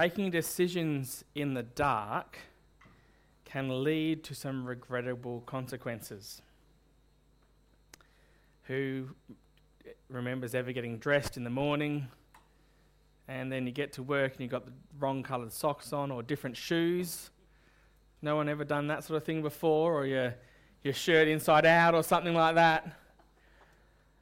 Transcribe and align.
Making 0.00 0.30
decisions 0.30 1.24
in 1.34 1.52
the 1.52 1.62
dark 1.62 2.38
can 3.44 3.84
lead 3.84 4.24
to 4.24 4.34
some 4.34 4.64
regrettable 4.64 5.42
consequences. 5.42 6.40
Who 8.62 9.10
remembers 10.08 10.54
ever 10.54 10.72
getting 10.72 10.96
dressed 10.96 11.36
in 11.36 11.44
the 11.44 11.50
morning 11.50 12.08
and 13.28 13.52
then 13.52 13.66
you 13.66 13.72
get 13.72 13.92
to 13.92 14.02
work 14.02 14.32
and 14.32 14.40
you've 14.40 14.50
got 14.50 14.64
the 14.64 14.72
wrong 14.98 15.22
coloured 15.22 15.52
socks 15.52 15.92
on 15.92 16.10
or 16.10 16.22
different 16.22 16.56
shoes? 16.56 17.28
No 18.22 18.36
one 18.36 18.48
ever 18.48 18.64
done 18.64 18.86
that 18.86 19.04
sort 19.04 19.18
of 19.18 19.24
thing 19.24 19.42
before, 19.42 19.92
or 19.92 20.06
your, 20.06 20.34
your 20.82 20.94
shirt 20.94 21.28
inside 21.28 21.66
out 21.66 21.94
or 21.94 22.02
something 22.02 22.32
like 22.32 22.54
that? 22.54 22.99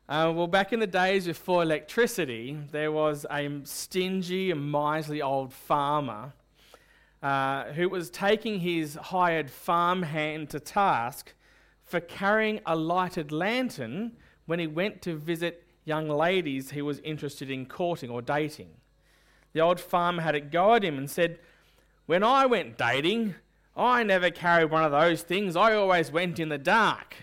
Uh, 0.08 0.32
well, 0.34 0.46
back 0.46 0.72
in 0.72 0.80
the 0.80 0.86
days 0.86 1.26
before 1.26 1.62
electricity, 1.62 2.56
there 2.72 2.90
was 2.90 3.26
a 3.30 3.60
stingy 3.64 4.50
and 4.50 4.72
miserly 4.72 5.20
old 5.20 5.52
farmer 5.52 6.32
uh, 7.22 7.64
who 7.72 7.90
was 7.90 8.08
taking 8.08 8.60
his 8.60 8.94
hired 8.94 9.50
farmhand 9.50 10.48
to 10.48 10.58
task 10.58 11.34
for 11.84 12.00
carrying 12.00 12.58
a 12.64 12.74
lighted 12.74 13.30
lantern 13.30 14.12
when 14.46 14.58
he 14.58 14.66
went 14.66 15.02
to 15.02 15.14
visit 15.14 15.66
young 15.84 16.08
ladies 16.08 16.70
he 16.70 16.80
was 16.80 17.00
interested 17.00 17.50
in 17.50 17.66
courting 17.66 18.08
or 18.08 18.22
dating. 18.22 18.70
The 19.52 19.60
old 19.60 19.78
farmer 19.78 20.22
had 20.22 20.34
it 20.34 20.50
go 20.50 20.72
at 20.72 20.84
him 20.84 20.96
and 20.96 21.10
said, 21.10 21.38
When 22.06 22.22
I 22.22 22.46
went 22.46 22.78
dating, 22.78 23.34
I 23.76 24.04
never 24.04 24.30
carried 24.30 24.70
one 24.70 24.84
of 24.84 24.90
those 24.90 25.20
things. 25.20 25.54
I 25.54 25.74
always 25.74 26.10
went 26.10 26.38
in 26.38 26.48
the 26.48 26.56
dark. 26.56 27.14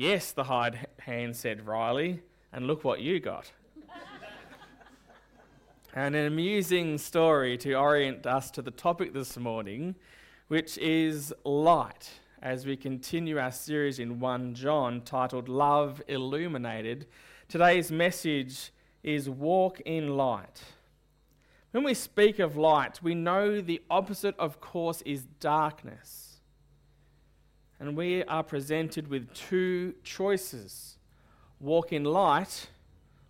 Yes, 0.00 0.30
the 0.30 0.44
hired 0.44 0.86
hand 1.00 1.34
said 1.34 1.66
wryly, 1.66 2.22
and 2.52 2.68
look 2.68 2.84
what 2.84 3.00
you 3.00 3.18
got. 3.18 3.50
and 5.92 6.14
an 6.14 6.24
amusing 6.24 6.98
story 6.98 7.58
to 7.58 7.74
orient 7.74 8.24
us 8.24 8.52
to 8.52 8.62
the 8.62 8.70
topic 8.70 9.12
this 9.12 9.36
morning, 9.36 9.96
which 10.46 10.78
is 10.78 11.34
light, 11.44 12.10
as 12.40 12.64
we 12.64 12.76
continue 12.76 13.40
our 13.40 13.50
series 13.50 13.98
in 13.98 14.20
1 14.20 14.54
John 14.54 15.00
titled 15.00 15.48
Love 15.48 16.00
Illuminated. 16.06 17.08
Today's 17.48 17.90
message 17.90 18.70
is 19.02 19.28
Walk 19.28 19.80
in 19.80 20.16
Light. 20.16 20.62
When 21.72 21.82
we 21.82 21.94
speak 21.94 22.38
of 22.38 22.56
light, 22.56 23.02
we 23.02 23.16
know 23.16 23.60
the 23.60 23.82
opposite, 23.90 24.38
of 24.38 24.60
course, 24.60 25.02
is 25.02 25.24
darkness 25.40 26.27
and 27.80 27.96
we 27.96 28.24
are 28.24 28.42
presented 28.42 29.08
with 29.08 29.32
two 29.34 29.94
choices 30.02 30.96
walk 31.60 31.92
in 31.92 32.04
light 32.04 32.68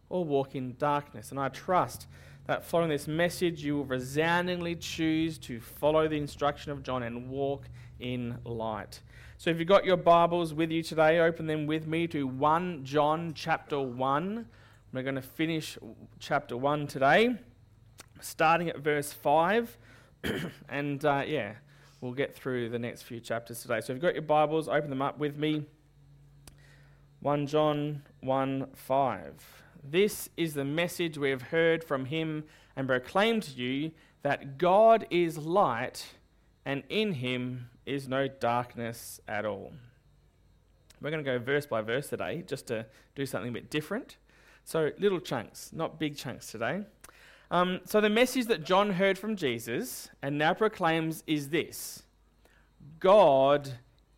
or 0.08 0.24
walk 0.24 0.54
in 0.54 0.74
darkness. 0.78 1.30
And 1.30 1.40
I 1.40 1.48
trust 1.48 2.06
that 2.46 2.64
following 2.64 2.90
this 2.90 3.06
message, 3.06 3.62
you 3.62 3.76
will 3.76 3.84
resoundingly 3.84 4.74
choose 4.74 5.38
to 5.38 5.60
follow 5.60 6.08
the 6.08 6.16
instruction 6.16 6.72
of 6.72 6.82
John 6.82 7.02
and 7.02 7.28
walk 7.28 7.64
in 8.00 8.38
light. 8.44 9.00
So 9.36 9.50
if 9.50 9.58
you've 9.58 9.68
got 9.68 9.84
your 9.84 9.96
Bibles 9.96 10.54
with 10.54 10.70
you 10.70 10.82
today, 10.82 11.20
open 11.20 11.46
them 11.46 11.66
with 11.66 11.86
me 11.86 12.06
to 12.08 12.26
1 12.26 12.84
John 12.84 13.32
chapter 13.34 13.80
1. 13.80 14.46
We're 14.92 15.02
going 15.02 15.14
to 15.14 15.22
finish 15.22 15.78
chapter 16.18 16.56
1 16.56 16.86
today, 16.86 17.36
starting 18.20 18.70
at 18.70 18.78
verse 18.78 19.12
5. 19.12 19.78
and 20.68 21.04
uh, 21.04 21.22
yeah, 21.26 21.52
we'll 22.00 22.12
get 22.12 22.34
through 22.34 22.68
the 22.70 22.78
next 22.78 23.02
few 23.02 23.20
chapters 23.20 23.62
today. 23.62 23.80
So 23.80 23.92
if 23.92 23.96
you've 23.96 24.02
got 24.02 24.14
your 24.14 24.22
Bibles, 24.22 24.68
open 24.68 24.90
them 24.90 25.02
up 25.02 25.18
with 25.18 25.36
me. 25.36 25.64
1 27.20 27.46
John 27.46 28.02
1 28.20 28.68
5. 28.74 29.62
This 29.82 30.28
is 30.36 30.54
the 30.54 30.64
message 30.64 31.18
we 31.18 31.30
have 31.30 31.42
heard 31.42 31.82
from 31.82 32.06
him 32.06 32.44
and 32.76 32.86
proclaimed 32.86 33.42
to 33.44 33.52
you 33.52 33.92
that 34.22 34.58
God 34.58 35.06
is 35.10 35.38
light 35.38 36.06
and 36.64 36.82
in 36.88 37.14
him 37.14 37.70
is 37.86 38.08
no 38.08 38.28
darkness 38.28 39.20
at 39.26 39.44
all. 39.44 39.72
We're 41.00 41.10
going 41.10 41.24
to 41.24 41.30
go 41.30 41.38
verse 41.38 41.66
by 41.66 41.80
verse 41.80 42.08
today 42.08 42.44
just 42.46 42.66
to 42.68 42.86
do 43.14 43.24
something 43.24 43.50
a 43.50 43.52
bit 43.52 43.70
different. 43.70 44.16
So, 44.64 44.90
little 44.98 45.20
chunks, 45.20 45.70
not 45.72 45.98
big 45.98 46.16
chunks 46.16 46.50
today. 46.50 46.84
Um, 47.50 47.80
so, 47.84 48.00
the 48.00 48.10
message 48.10 48.46
that 48.46 48.64
John 48.64 48.90
heard 48.90 49.18
from 49.18 49.34
Jesus 49.34 50.10
and 50.22 50.36
now 50.36 50.52
proclaims 50.52 51.24
is 51.26 51.48
this 51.48 52.02
God 53.00 53.70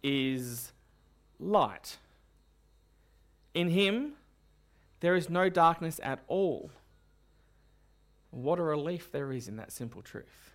is 0.02 0.72
light. 1.38 1.98
In 3.54 3.70
him, 3.70 4.14
there 5.00 5.14
is 5.16 5.30
no 5.30 5.48
darkness 5.48 6.00
at 6.02 6.20
all. 6.28 6.70
What 8.30 8.58
a 8.58 8.62
relief 8.62 9.10
there 9.10 9.32
is 9.32 9.48
in 9.48 9.56
that 9.56 9.72
simple 9.72 10.02
truth. 10.02 10.52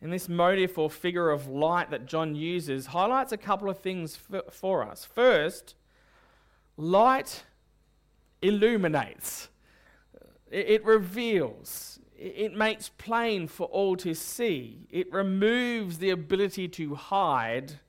And 0.00 0.12
this 0.12 0.28
motive 0.28 0.76
or 0.78 0.90
figure 0.90 1.30
of 1.30 1.48
light 1.48 1.90
that 1.90 2.06
John 2.06 2.34
uses 2.34 2.86
highlights 2.86 3.32
a 3.32 3.36
couple 3.36 3.70
of 3.70 3.78
things 3.78 4.16
for, 4.16 4.42
for 4.50 4.84
us. 4.84 5.04
First, 5.04 5.76
light 6.76 7.44
illuminates. 8.42 9.48
It 10.52 10.84
reveals, 10.84 11.98
it 12.14 12.54
makes 12.54 12.90
plain 12.90 13.48
for 13.48 13.66
all 13.68 13.96
to 13.96 14.14
see, 14.14 14.86
it 14.90 15.10
removes 15.10 15.98
the 15.98 16.10
ability 16.10 16.68
to 16.68 16.94
hide. 16.94 17.80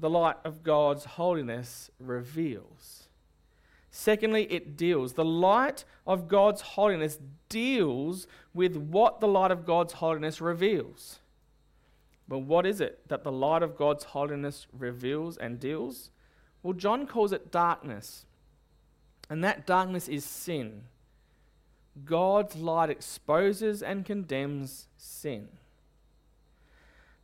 The 0.00 0.10
light 0.10 0.36
of 0.44 0.64
God's 0.64 1.04
holiness 1.04 1.88
reveals. 2.00 3.06
Secondly, 3.88 4.44
it 4.50 4.76
deals. 4.76 5.12
The 5.12 5.24
light 5.24 5.84
of 6.08 6.26
God's 6.26 6.62
holiness 6.62 7.20
deals 7.48 8.26
with 8.52 8.74
what 8.74 9.20
the 9.20 9.28
light 9.28 9.52
of 9.52 9.64
God's 9.64 9.92
holiness 9.92 10.40
reveals. 10.40 11.20
But 12.26 12.40
what 12.40 12.66
is 12.66 12.80
it 12.80 13.06
that 13.08 13.22
the 13.22 13.30
light 13.30 13.62
of 13.62 13.76
God's 13.76 14.04
holiness 14.04 14.66
reveals 14.72 15.36
and 15.36 15.60
deals? 15.60 16.10
Well, 16.64 16.72
John 16.72 17.06
calls 17.06 17.32
it 17.32 17.52
darkness. 17.52 18.26
And 19.30 19.44
that 19.44 19.66
darkness 19.66 20.08
is 20.08 20.24
sin. 20.24 20.84
God's 22.04 22.56
light 22.56 22.90
exposes 22.90 23.82
and 23.82 24.04
condemns 24.04 24.88
sin. 24.96 25.48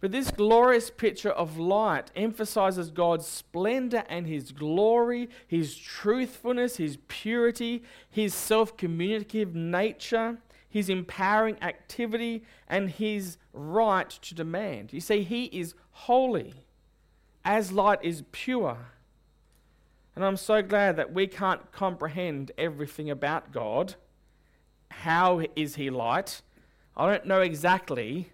But 0.01 0.13
this 0.13 0.31
glorious 0.31 0.91
picture 0.91 1.31
of 1.31 1.59
light 1.59 2.13
emphasizes 2.15 2.91
God's 2.91 3.27
splendor 3.27 4.05
and 4.09 4.27
His 4.27 4.53
glory, 4.53 5.29
His 5.47 5.75
truthfulness, 5.75 6.77
His 6.77 6.99
purity, 7.09 7.83
His 8.09 8.33
self 8.33 8.77
communicative 8.77 9.57
nature, 9.57 10.39
His 10.69 10.89
empowering 10.89 11.61
activity, 11.63 12.45
and 12.69 12.91
His 12.91 13.39
right 13.53 14.09
to 14.11 14.35
demand. 14.35 14.93
You 14.93 15.01
see, 15.01 15.25
He 15.25 15.47
is 15.47 15.75
holy, 15.91 16.55
as 17.45 17.73
light 17.73 17.99
is 18.03 18.23
pure. 18.31 18.93
And 20.15 20.25
I'm 20.25 20.37
so 20.37 20.63
glad 20.63 20.97
that 20.97 21.13
we 21.13 21.27
can't 21.27 21.73
comprehend 21.73 22.53
everything 22.57 23.11
about 23.11 23.53
God 23.53 23.97
how 24.91 25.43
is 25.57 25.77
he 25.77 25.91
light? 25.91 26.43
I 26.97 27.11
don't 27.11 27.27
know 27.27 27.41
exactly, 27.41 28.31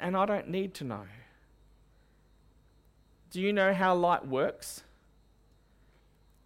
and 0.00 0.16
I 0.16 0.26
don't 0.26 0.48
need 0.48 0.74
to 0.74 0.84
know. 0.84 1.06
Do 3.30 3.40
you 3.40 3.52
know 3.52 3.72
how 3.72 3.94
light 3.94 4.26
works? 4.26 4.82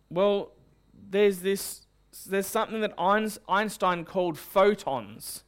Well, 0.08 0.52
there's 1.10 1.40
this 1.40 1.86
there's 2.26 2.46
something 2.46 2.80
that 2.80 2.94
Einstein 3.48 4.04
called 4.04 4.38
photons. 4.38 5.44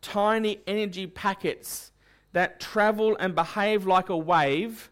Tiny 0.00 0.60
energy 0.66 1.06
packets 1.06 1.92
that 2.32 2.60
travel 2.60 3.16
and 3.18 3.34
behave 3.34 3.86
like 3.86 4.08
a 4.08 4.16
wave, 4.16 4.90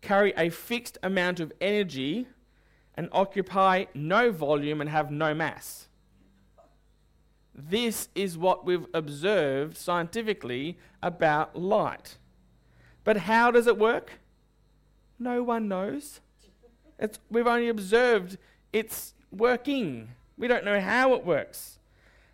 carry 0.00 0.32
a 0.36 0.50
fixed 0.50 0.98
amount 1.02 1.40
of 1.40 1.52
energy, 1.60 2.26
and 2.94 3.08
occupy 3.12 3.84
no 3.94 4.30
volume 4.30 4.80
and 4.80 4.90
have 4.90 5.10
no 5.10 5.32
mass. 5.34 5.87
This 7.60 8.08
is 8.14 8.38
what 8.38 8.64
we've 8.64 8.86
observed 8.94 9.76
scientifically 9.76 10.78
about 11.02 11.56
light. 11.58 12.16
But 13.02 13.16
how 13.16 13.50
does 13.50 13.66
it 13.66 13.76
work? 13.76 14.20
No 15.18 15.42
one 15.42 15.66
knows. 15.66 16.20
It's, 17.00 17.18
we've 17.28 17.48
only 17.48 17.68
observed 17.68 18.38
it's 18.72 19.14
working. 19.32 20.10
We 20.36 20.46
don't 20.46 20.64
know 20.64 20.80
how 20.80 21.14
it 21.14 21.24
works. 21.24 21.78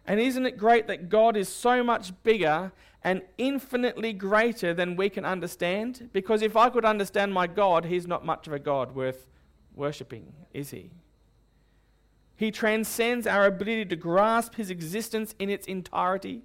And 0.07 0.21
isn't 0.21 0.45
it 0.45 0.59
great 0.59 0.87
that 0.89 1.09
God 1.09 1.39
is 1.39 1.49
so 1.49 1.83
much 1.83 2.13
bigger 2.23 2.73
and 3.03 3.23
infinitely 3.39 4.13
greater 4.13 4.75
than 4.75 4.95
we 4.95 5.09
can 5.09 5.25
understand? 5.25 6.11
Because 6.13 6.43
if 6.43 6.55
I 6.55 6.69
could 6.69 6.85
understand 6.85 7.33
my 7.33 7.47
God, 7.47 7.87
He's 7.87 8.07
not 8.07 8.27
much 8.27 8.47
of 8.47 8.53
a 8.53 8.59
God 8.59 8.95
worth 8.95 9.27
worshipping, 9.75 10.35
is 10.53 10.71
He? 10.71 10.91
He 12.37 12.51
transcends 12.51 13.27
our 13.27 13.47
ability 13.47 13.85
to 13.87 13.97
grasp 13.97 14.57
his 14.57 14.71
existence 14.71 15.35
in 15.39 15.49
its 15.49 15.67
entirety, 15.67 16.43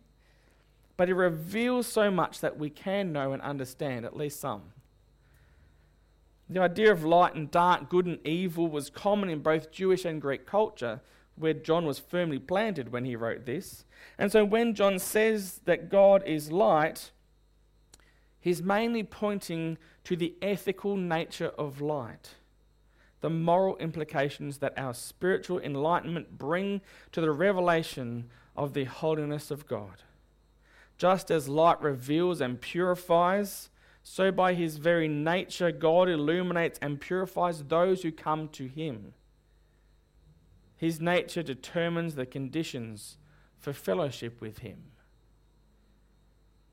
but 0.98 1.08
he 1.08 1.14
reveals 1.14 1.88
so 1.88 2.12
much 2.12 2.42
that 2.42 2.60
we 2.60 2.70
can 2.70 3.12
know 3.12 3.34
and 3.34 3.42
understand, 3.42 4.06
at 4.06 4.16
least 4.16 4.40
some. 4.40 4.62
The 6.50 6.62
idea 6.62 6.92
of 6.92 7.04
light 7.04 7.36
and 7.36 7.50
dark, 7.50 7.90
good 7.90 8.06
and 8.06 8.26
evil, 8.26 8.68
was 8.68 8.90
common 8.90 9.30
in 9.30 9.40
both 9.40 9.72
Jewish 9.72 10.06
and 10.06 10.22
Greek 10.22 10.46
culture. 10.46 11.02
where 11.40 11.54
John 11.54 11.86
was 11.86 12.00
firmly 12.00 12.38
planted 12.38 12.92
when 12.92 13.06
he 13.06 13.16
wrote 13.16 13.46
this. 13.46 13.86
And 14.18 14.32
so 14.32 14.44
when 14.44 14.76
John 14.76 15.00
says 15.00 15.62
that 15.66 15.90
God 15.90 16.22
is 16.26 16.52
light, 16.52 17.12
he's 18.40 18.62
mainly 18.62 19.04
pointing 19.04 19.78
to 20.04 20.16
the 20.18 20.36
ethical 20.42 20.98
nature 20.98 21.52
of 21.58 21.80
light, 21.82 22.36
the 23.22 23.30
moral 23.30 23.76
implications 23.78 24.60
that 24.60 24.74
our 24.78 24.94
spiritual 24.94 25.60
enlightenment 25.60 26.38
bring 26.38 26.82
to 27.12 27.22
the 27.22 27.32
revelation 27.32 28.30
of 28.56 28.74
the 28.74 28.86
holiness 28.86 29.52
of 29.52 29.68
God. 29.68 30.04
Just 30.98 31.32
as 31.32 31.48
light 31.50 31.82
reveals 31.82 32.42
and 32.42 32.60
purifies, 32.60 33.70
so 34.04 34.32
by 34.32 34.54
his 34.54 34.78
very 34.78 35.08
nature, 35.08 35.72
God 35.72 36.10
illuminates 36.10 36.80
and 36.82 37.00
purifies 37.00 37.64
those 37.64 38.02
who 38.02 38.12
come 38.12 38.48
to 38.50 38.68
him. 38.68 39.14
His 40.78 41.02
nature 41.02 41.44
determines 41.44 42.16
the 42.16 42.26
conditions 42.26 43.18
for 43.58 43.74
fellowship 43.74 44.40
with 44.40 44.60
him. 44.60 44.84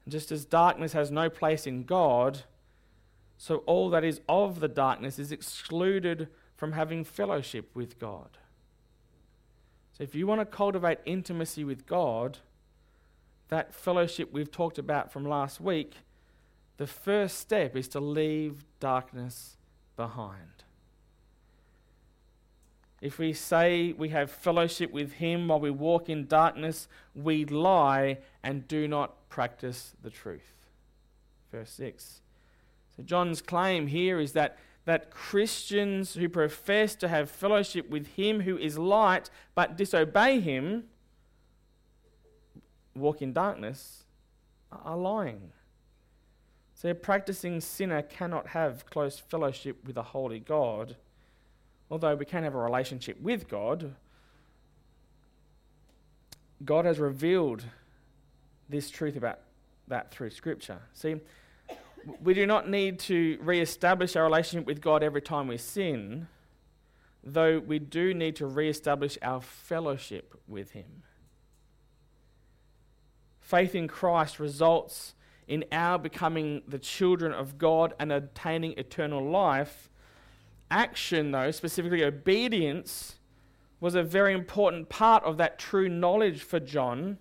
just 0.08 0.30
as 0.30 0.44
darkness 0.44 0.92
has 0.92 1.10
no 1.10 1.28
place 1.28 1.66
in 1.66 1.82
God, 1.82 2.44
so 3.38 3.58
all 3.66 3.90
that 3.90 4.04
is 4.04 4.20
of 4.28 4.60
the 4.60 4.68
darkness 4.68 5.18
is 5.18 5.32
excluded 5.32 6.28
from 6.56 6.72
having 6.72 7.04
fellowship 7.04 7.70
with 7.74 7.98
God. 7.98 8.38
So 9.92 10.04
if 10.04 10.14
you 10.14 10.26
want 10.26 10.40
to 10.40 10.46
cultivate 10.46 10.98
intimacy 11.04 11.64
with 11.64 11.86
God, 11.86 12.38
that 13.48 13.74
fellowship 13.74 14.32
we've 14.32 14.50
talked 14.50 14.78
about 14.78 15.12
from 15.12 15.24
last 15.24 15.60
week, 15.60 15.94
the 16.76 16.86
first 16.86 17.38
step 17.38 17.76
is 17.76 17.88
to 17.88 18.00
leave 18.00 18.64
darkness 18.80 19.56
behind. 19.96 20.64
If 23.00 23.18
we 23.18 23.32
say 23.32 23.92
we 23.92 24.08
have 24.10 24.30
fellowship 24.30 24.90
with 24.90 25.12
Him 25.12 25.48
while 25.48 25.60
we 25.60 25.70
walk 25.70 26.08
in 26.08 26.26
darkness, 26.26 26.88
we 27.14 27.44
lie 27.44 28.18
and 28.42 28.66
do 28.66 28.88
not 28.88 29.28
practice 29.28 29.94
the 30.02 30.10
truth. 30.10 30.54
Verse 31.52 31.70
6. 31.70 32.20
So, 32.96 33.02
John's 33.02 33.42
claim 33.42 33.86
here 33.86 34.18
is 34.18 34.32
that, 34.32 34.58
that 34.84 35.10
Christians 35.10 36.14
who 36.14 36.28
profess 36.28 36.94
to 36.96 37.08
have 37.08 37.30
fellowship 37.30 37.90
with 37.90 38.06
Him 38.08 38.40
who 38.40 38.56
is 38.56 38.78
light 38.78 39.30
but 39.54 39.76
disobey 39.76 40.40
Him 40.40 40.84
walk 42.94 43.22
in 43.22 43.32
darkness 43.32 44.04
are 44.72 44.96
lying. 44.96 45.52
So, 46.74 46.90
a 46.90 46.94
practicing 46.94 47.60
sinner 47.60 48.02
cannot 48.02 48.48
have 48.48 48.86
close 48.86 49.18
fellowship 49.18 49.78
with 49.86 49.96
a 49.96 50.02
holy 50.02 50.40
God, 50.40 50.96
although 51.90 52.14
we 52.14 52.24
can 52.24 52.44
have 52.44 52.54
a 52.54 52.58
relationship 52.58 53.20
with 53.20 53.48
God. 53.48 53.94
God 56.64 56.84
has 56.84 56.98
revealed 56.98 57.64
this 58.68 58.90
truth 58.90 59.16
about 59.16 59.40
that 59.88 60.10
through 60.10 60.30
Scripture. 60.30 60.80
See, 60.92 61.16
we 62.22 62.34
do 62.34 62.46
not 62.46 62.68
need 62.68 62.98
to 63.00 63.38
re 63.40 63.60
establish 63.60 64.16
our 64.16 64.24
relationship 64.24 64.66
with 64.66 64.80
God 64.80 65.02
every 65.02 65.22
time 65.22 65.48
we 65.48 65.56
sin, 65.58 66.28
though 67.24 67.58
we 67.58 67.78
do 67.78 68.14
need 68.14 68.36
to 68.36 68.46
re 68.46 68.68
establish 68.68 69.18
our 69.22 69.40
fellowship 69.40 70.40
with 70.46 70.72
Him. 70.72 71.02
Faith 73.40 73.74
in 73.74 73.88
Christ 73.88 74.38
results 74.38 75.14
in 75.48 75.64
our 75.70 75.98
becoming 75.98 76.62
the 76.66 76.78
children 76.78 77.32
of 77.32 77.58
God 77.58 77.94
and 77.98 78.12
attaining 78.12 78.74
eternal 78.76 79.24
life. 79.24 79.88
Action, 80.70 81.30
though, 81.30 81.52
specifically 81.52 82.02
obedience, 82.02 83.16
was 83.80 83.94
a 83.94 84.02
very 84.02 84.32
important 84.32 84.88
part 84.88 85.22
of 85.22 85.36
that 85.36 85.58
true 85.58 85.88
knowledge 85.88 86.42
for 86.42 86.58
John, 86.58 87.18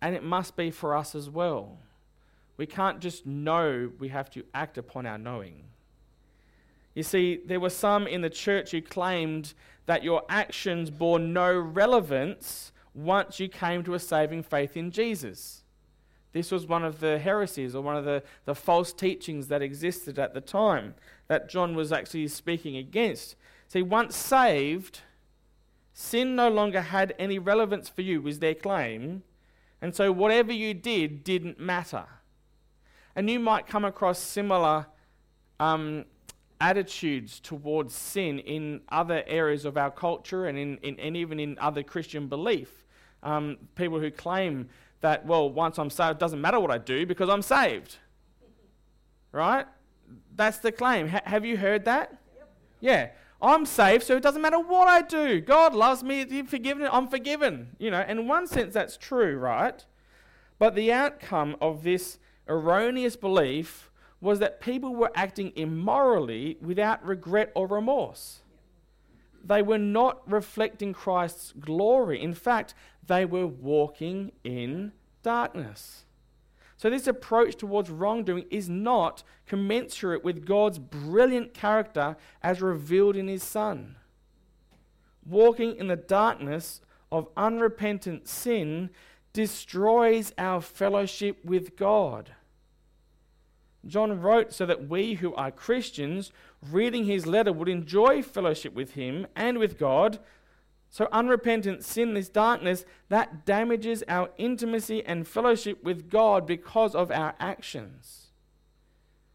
and 0.00 0.16
it 0.16 0.24
must 0.24 0.56
be 0.56 0.70
for 0.70 0.96
us 0.96 1.14
as 1.14 1.30
well. 1.30 1.78
We 2.56 2.66
can't 2.66 3.00
just 3.00 3.26
know, 3.26 3.90
we 3.98 4.08
have 4.08 4.30
to 4.30 4.44
act 4.54 4.78
upon 4.78 5.06
our 5.06 5.18
knowing. 5.18 5.64
You 6.94 7.02
see, 7.02 7.40
there 7.44 7.60
were 7.60 7.70
some 7.70 8.06
in 8.06 8.22
the 8.22 8.30
church 8.30 8.70
who 8.70 8.80
claimed 8.80 9.52
that 9.84 10.02
your 10.02 10.22
actions 10.28 10.90
bore 10.90 11.18
no 11.18 11.54
relevance 11.54 12.72
once 12.94 13.38
you 13.38 13.48
came 13.48 13.84
to 13.84 13.94
a 13.94 13.98
saving 13.98 14.42
faith 14.42 14.76
in 14.76 14.90
Jesus. 14.90 15.62
This 16.32 16.50
was 16.50 16.66
one 16.66 16.84
of 16.84 17.00
the 17.00 17.18
heresies 17.18 17.74
or 17.74 17.82
one 17.82 17.96
of 17.96 18.04
the, 18.04 18.22
the 18.46 18.54
false 18.54 18.92
teachings 18.92 19.48
that 19.48 19.62
existed 19.62 20.18
at 20.18 20.34
the 20.34 20.40
time 20.40 20.94
that 21.28 21.48
John 21.48 21.74
was 21.74 21.92
actually 21.92 22.28
speaking 22.28 22.76
against. 22.76 23.36
See, 23.68 23.82
once 23.82 24.16
saved, 24.16 25.00
sin 25.92 26.36
no 26.36 26.48
longer 26.48 26.80
had 26.80 27.14
any 27.18 27.38
relevance 27.38 27.88
for 27.88 28.02
you, 28.02 28.20
was 28.20 28.38
their 28.38 28.54
claim. 28.54 29.22
And 29.80 29.94
so 29.94 30.12
whatever 30.12 30.52
you 30.52 30.74
did 30.74 31.24
didn't 31.24 31.60
matter. 31.60 32.06
And 33.16 33.28
you 33.28 33.40
might 33.40 33.66
come 33.66 33.84
across 33.84 34.18
similar 34.18 34.86
um, 35.58 36.04
attitudes 36.60 37.40
towards 37.40 37.94
sin 37.94 38.38
in 38.38 38.82
other 38.90 39.24
areas 39.26 39.64
of 39.64 39.76
our 39.76 39.90
culture 39.90 40.46
and, 40.46 40.56
in, 40.58 40.76
in, 40.78 41.00
and 41.00 41.16
even 41.16 41.40
in 41.40 41.58
other 41.58 41.82
Christian 41.82 42.28
belief 42.28 42.84
um, 43.22 43.56
people 43.74 43.98
who 43.98 44.10
claim 44.10 44.68
that, 45.00 45.26
well, 45.26 45.50
once 45.50 45.78
I'm 45.78 45.90
saved, 45.90 46.12
it 46.12 46.18
doesn't 46.18 46.40
matter 46.40 46.60
what 46.60 46.70
I 46.70 46.78
do 46.78 47.04
because 47.06 47.28
I'm 47.28 47.42
saved. 47.42 47.96
Right? 49.32 49.66
That's 50.34 50.58
the 50.58 50.72
claim. 50.72 51.06
H- 51.06 51.22
have 51.24 51.44
you 51.44 51.56
heard 51.56 51.84
that? 51.84 52.16
Yep. 52.36 52.48
Yeah. 52.80 53.08
I'm 53.40 53.66
saved, 53.66 54.04
so 54.04 54.16
it 54.16 54.22
doesn't 54.22 54.40
matter 54.40 54.58
what 54.58 54.88
I 54.88 55.02
do. 55.02 55.40
God 55.40 55.74
loves 55.74 56.02
me, 56.02 56.24
He's 56.26 56.48
forgiven, 56.48 56.88
I'm 56.90 57.08
forgiven. 57.08 57.76
You 57.78 57.90
know, 57.90 58.02
in 58.08 58.26
one 58.26 58.46
sense, 58.46 58.72
that's 58.72 58.96
true, 58.96 59.36
right? 59.36 59.84
But 60.58 60.74
the 60.74 60.90
outcome 60.92 61.56
of 61.60 61.82
this 61.82 62.18
erroneous 62.48 63.16
belief 63.16 63.90
was 64.20 64.38
that 64.38 64.60
people 64.60 64.94
were 64.94 65.12
acting 65.14 65.52
immorally 65.56 66.56
without 66.60 67.04
regret 67.04 67.52
or 67.54 67.66
remorse. 67.66 68.40
They 69.44 69.62
were 69.62 69.78
not 69.78 70.28
reflecting 70.30 70.92
Christ's 70.92 71.52
glory. 71.52 72.20
In 72.20 72.34
fact, 72.34 72.74
they 73.06 73.24
were 73.24 73.46
walking 73.46 74.32
in 74.42 74.92
darkness. 75.22 76.04
So, 76.76 76.90
this 76.90 77.06
approach 77.06 77.56
towards 77.56 77.88
wrongdoing 77.88 78.44
is 78.50 78.68
not 78.68 79.22
commensurate 79.46 80.24
with 80.24 80.44
God's 80.44 80.78
brilliant 80.78 81.54
character 81.54 82.16
as 82.42 82.60
revealed 82.60 83.16
in 83.16 83.28
His 83.28 83.42
Son. 83.42 83.96
Walking 85.24 85.76
in 85.76 85.88
the 85.88 85.96
darkness 85.96 86.82
of 87.10 87.28
unrepentant 87.36 88.28
sin 88.28 88.90
destroys 89.36 90.32
our 90.38 90.62
fellowship 90.62 91.44
with 91.44 91.76
God. 91.76 92.32
John 93.86 94.20
wrote 94.20 94.52
so 94.52 94.64
that 94.64 94.88
we 94.88 95.14
who 95.14 95.34
are 95.34 95.50
Christians, 95.50 96.32
reading 96.70 97.04
his 97.04 97.26
letter, 97.26 97.52
would 97.52 97.68
enjoy 97.68 98.22
fellowship 98.22 98.72
with 98.72 98.94
him 98.94 99.26
and 99.36 99.58
with 99.58 99.78
God 99.78 100.18
so, 100.88 101.08
unrepentant 101.12 101.84
sin, 101.84 102.14
this 102.14 102.30
darkness, 102.30 102.86
that 103.10 103.44
damages 103.44 104.02
our 104.08 104.30
intimacy 104.38 105.04
and 105.04 105.28
fellowship 105.28 105.84
with 105.84 106.08
God 106.08 106.46
because 106.46 106.94
of 106.94 107.10
our 107.10 107.34
actions. 107.38 108.28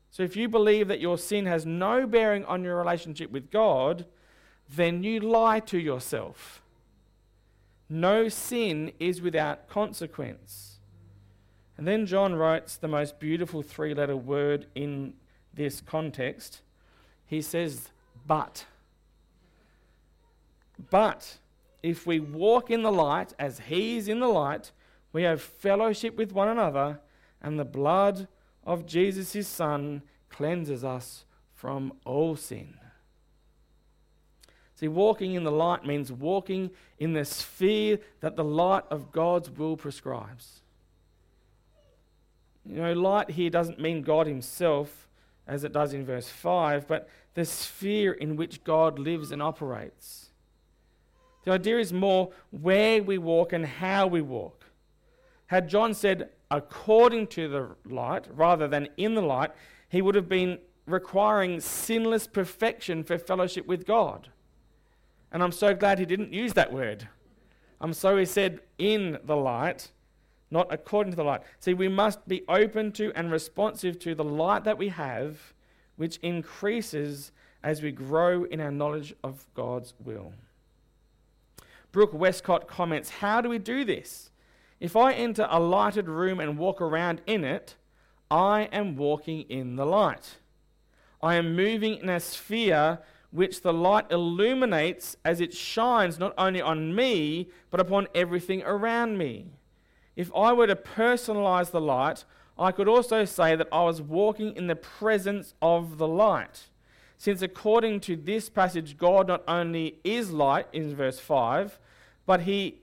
So, 0.09 0.23
if 0.23 0.35
you 0.35 0.49
believe 0.49 0.87
that 0.87 1.01
your 1.01 1.19
sin 1.19 1.45
has 1.45 1.63
no 1.65 2.07
bearing 2.07 2.45
on 2.45 2.63
your 2.63 2.77
relationship 2.77 3.29
with 3.29 3.51
God, 3.51 4.05
then 4.67 5.03
you 5.03 5.19
lie 5.19 5.59
to 5.59 5.77
yourself. 5.77 6.60
No 7.93 8.29
sin 8.29 8.93
is 9.01 9.21
without 9.21 9.67
consequence. 9.67 10.77
And 11.77 11.85
then 11.85 12.05
John 12.05 12.33
writes 12.35 12.77
the 12.77 12.87
most 12.87 13.19
beautiful 13.19 13.61
three 13.61 13.93
letter 13.93 14.15
word 14.15 14.67
in 14.73 15.15
this 15.53 15.81
context. 15.81 16.61
He 17.25 17.41
says, 17.41 17.89
but. 18.25 18.65
But 20.89 21.39
if 21.83 22.07
we 22.07 22.21
walk 22.21 22.71
in 22.71 22.81
the 22.81 22.93
light 22.93 23.33
as 23.37 23.59
he 23.59 23.97
is 23.97 24.07
in 24.07 24.21
the 24.21 24.29
light, 24.29 24.71
we 25.11 25.23
have 25.23 25.41
fellowship 25.41 26.15
with 26.15 26.31
one 26.31 26.47
another, 26.47 27.01
and 27.41 27.59
the 27.59 27.65
blood 27.65 28.29
of 28.63 28.85
Jesus, 28.85 29.33
his 29.33 29.49
Son, 29.49 30.01
cleanses 30.29 30.85
us 30.85 31.25
from 31.53 31.91
all 32.05 32.37
sin. 32.37 32.75
See, 34.81 34.87
walking 34.87 35.35
in 35.35 35.43
the 35.43 35.51
light 35.51 35.85
means 35.85 36.11
walking 36.11 36.71
in 36.97 37.13
the 37.13 37.23
sphere 37.23 37.99
that 38.19 38.35
the 38.35 38.43
light 38.43 38.83
of 38.89 39.11
God's 39.11 39.51
will 39.51 39.77
prescribes. 39.77 40.61
You 42.65 42.77
know, 42.77 42.93
light 42.93 43.29
here 43.29 43.51
doesn't 43.51 43.79
mean 43.79 44.01
God 44.01 44.25
Himself, 44.25 45.07
as 45.47 45.63
it 45.63 45.71
does 45.71 45.93
in 45.93 46.03
verse 46.03 46.29
5, 46.29 46.87
but 46.87 47.07
the 47.35 47.45
sphere 47.45 48.13
in 48.13 48.35
which 48.35 48.63
God 48.63 48.97
lives 48.97 49.31
and 49.31 49.39
operates. 49.39 50.31
The 51.45 51.51
idea 51.51 51.77
is 51.77 51.93
more 51.93 52.31
where 52.49 53.03
we 53.03 53.19
walk 53.19 53.53
and 53.53 53.67
how 53.67 54.07
we 54.07 54.21
walk. 54.21 54.65
Had 55.45 55.69
John 55.69 55.93
said, 55.93 56.29
according 56.49 57.27
to 57.27 57.47
the 57.47 57.75
light, 57.85 58.25
rather 58.33 58.67
than 58.67 58.89
in 58.97 59.13
the 59.13 59.21
light, 59.21 59.51
he 59.89 60.01
would 60.01 60.15
have 60.15 60.27
been 60.27 60.57
requiring 60.87 61.59
sinless 61.59 62.25
perfection 62.25 63.03
for 63.03 63.19
fellowship 63.19 63.67
with 63.67 63.85
God. 63.85 64.29
And 65.31 65.41
I'm 65.41 65.51
so 65.51 65.73
glad 65.73 65.99
he 65.99 66.05
didn't 66.05 66.33
use 66.33 66.53
that 66.53 66.73
word. 66.73 67.07
Um, 67.79 67.93
so 67.93 68.17
he 68.17 68.25
said, 68.25 68.59
in 68.77 69.17
the 69.23 69.35
light, 69.35 69.91
not 70.51 70.67
according 70.71 71.11
to 71.11 71.17
the 71.17 71.23
light. 71.23 71.41
See, 71.59 71.73
we 71.73 71.87
must 71.87 72.27
be 72.27 72.43
open 72.47 72.91
to 72.93 73.11
and 73.15 73.31
responsive 73.31 73.97
to 73.99 74.13
the 74.13 74.23
light 74.23 74.65
that 74.65 74.77
we 74.77 74.89
have, 74.89 75.53
which 75.95 76.17
increases 76.17 77.31
as 77.63 77.81
we 77.81 77.91
grow 77.91 78.43
in 78.43 78.59
our 78.59 78.71
knowledge 78.71 79.13
of 79.23 79.47
God's 79.53 79.93
will. 80.03 80.33
Brooke 81.91 82.13
Westcott 82.13 82.67
comments 82.67 83.09
How 83.09 83.41
do 83.41 83.49
we 83.49 83.59
do 83.59 83.85
this? 83.85 84.29
If 84.79 84.95
I 84.95 85.13
enter 85.13 85.47
a 85.49 85.59
lighted 85.59 86.07
room 86.09 86.39
and 86.39 86.57
walk 86.57 86.81
around 86.81 87.21
in 87.25 87.43
it, 87.43 87.75
I 88.29 88.69
am 88.71 88.95
walking 88.95 89.41
in 89.41 89.75
the 89.75 89.85
light. 89.85 90.37
I 91.21 91.35
am 91.35 91.55
moving 91.55 91.97
in 91.97 92.09
a 92.09 92.19
sphere 92.19 92.99
which 93.31 93.61
the 93.61 93.73
light 93.73 94.11
illuminates 94.11 95.15
as 95.23 95.41
it 95.41 95.53
shines 95.53 96.19
not 96.19 96.33
only 96.37 96.61
on 96.61 96.93
me, 96.93 97.49
but 97.69 97.79
upon 97.79 98.07
everything 98.13 98.61
around 98.63 99.17
me. 99.17 99.45
If 100.15 100.31
I 100.35 100.51
were 100.53 100.67
to 100.67 100.75
personalize 100.75 101.71
the 101.71 101.81
light, 101.81 102.25
I 102.59 102.71
could 102.71 102.87
also 102.87 103.25
say 103.25 103.55
that 103.55 103.69
I 103.71 103.83
was 103.83 104.01
walking 104.01 104.55
in 104.55 104.67
the 104.67 104.75
presence 104.75 105.53
of 105.61 105.97
the 105.97 106.07
light. 106.07 106.67
Since 107.17 107.41
according 107.41 108.01
to 108.01 108.15
this 108.15 108.49
passage, 108.49 108.97
God 108.97 109.27
not 109.27 109.43
only 109.47 109.99
is 110.03 110.31
light 110.31 110.67
in 110.73 110.95
verse 110.95 111.19
5, 111.19 111.79
but 112.25 112.41
he 112.41 112.81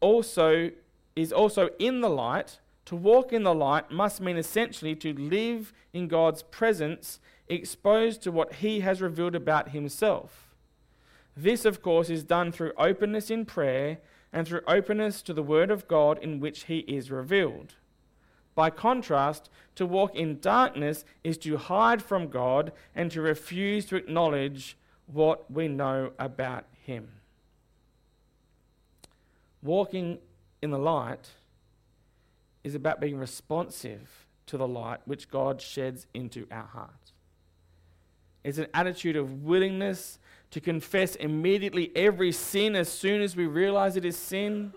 also 0.00 0.70
is 1.16 1.32
also 1.32 1.70
in 1.78 2.00
the 2.00 2.10
light. 2.10 2.58
To 2.86 2.96
walk 2.96 3.32
in 3.32 3.44
the 3.44 3.54
light 3.54 3.90
must 3.90 4.20
mean 4.20 4.36
essentially 4.36 4.94
to 4.96 5.12
live 5.14 5.72
in 5.92 6.08
God's 6.08 6.42
presence, 6.42 7.20
exposed 7.48 8.22
to 8.22 8.32
what 8.32 8.54
he 8.54 8.80
has 8.80 9.00
revealed 9.00 9.34
about 9.34 9.70
himself. 9.70 10.54
This, 11.36 11.64
of 11.64 11.82
course, 11.82 12.10
is 12.10 12.24
done 12.24 12.52
through 12.52 12.72
openness 12.76 13.30
in 13.30 13.44
prayer 13.44 13.98
and 14.32 14.46
through 14.46 14.62
openness 14.66 15.22
to 15.22 15.34
the 15.34 15.42
Word 15.42 15.70
of 15.70 15.88
God 15.88 16.18
in 16.22 16.40
which 16.40 16.64
he 16.64 16.80
is 16.80 17.10
revealed. 17.10 17.74
By 18.54 18.70
contrast, 18.70 19.48
to 19.76 19.86
walk 19.86 20.14
in 20.14 20.40
darkness 20.40 21.04
is 21.24 21.38
to 21.38 21.56
hide 21.56 22.02
from 22.02 22.28
God 22.28 22.72
and 22.94 23.10
to 23.10 23.22
refuse 23.22 23.86
to 23.86 23.96
acknowledge 23.96 24.76
what 25.06 25.50
we 25.50 25.68
know 25.68 26.12
about 26.18 26.64
him. 26.84 27.08
Walking 29.62 30.18
in 30.60 30.70
the 30.70 30.78
light 30.78 31.30
is 32.62 32.74
about 32.74 33.00
being 33.00 33.16
responsive 33.16 34.26
to 34.46 34.56
the 34.56 34.68
light 34.68 35.00
which 35.06 35.30
God 35.30 35.60
sheds 35.60 36.06
into 36.12 36.46
our 36.50 36.66
hearts. 36.66 37.01
It's 38.44 38.58
an 38.58 38.66
attitude 38.74 39.16
of 39.16 39.44
willingness 39.44 40.18
to 40.50 40.60
confess 40.60 41.14
immediately 41.16 41.92
every 41.96 42.32
sin 42.32 42.76
as 42.76 42.88
soon 42.88 43.22
as 43.22 43.36
we 43.36 43.46
realize 43.46 43.96
it 43.96 44.04
is 44.04 44.16
sin. 44.16 44.72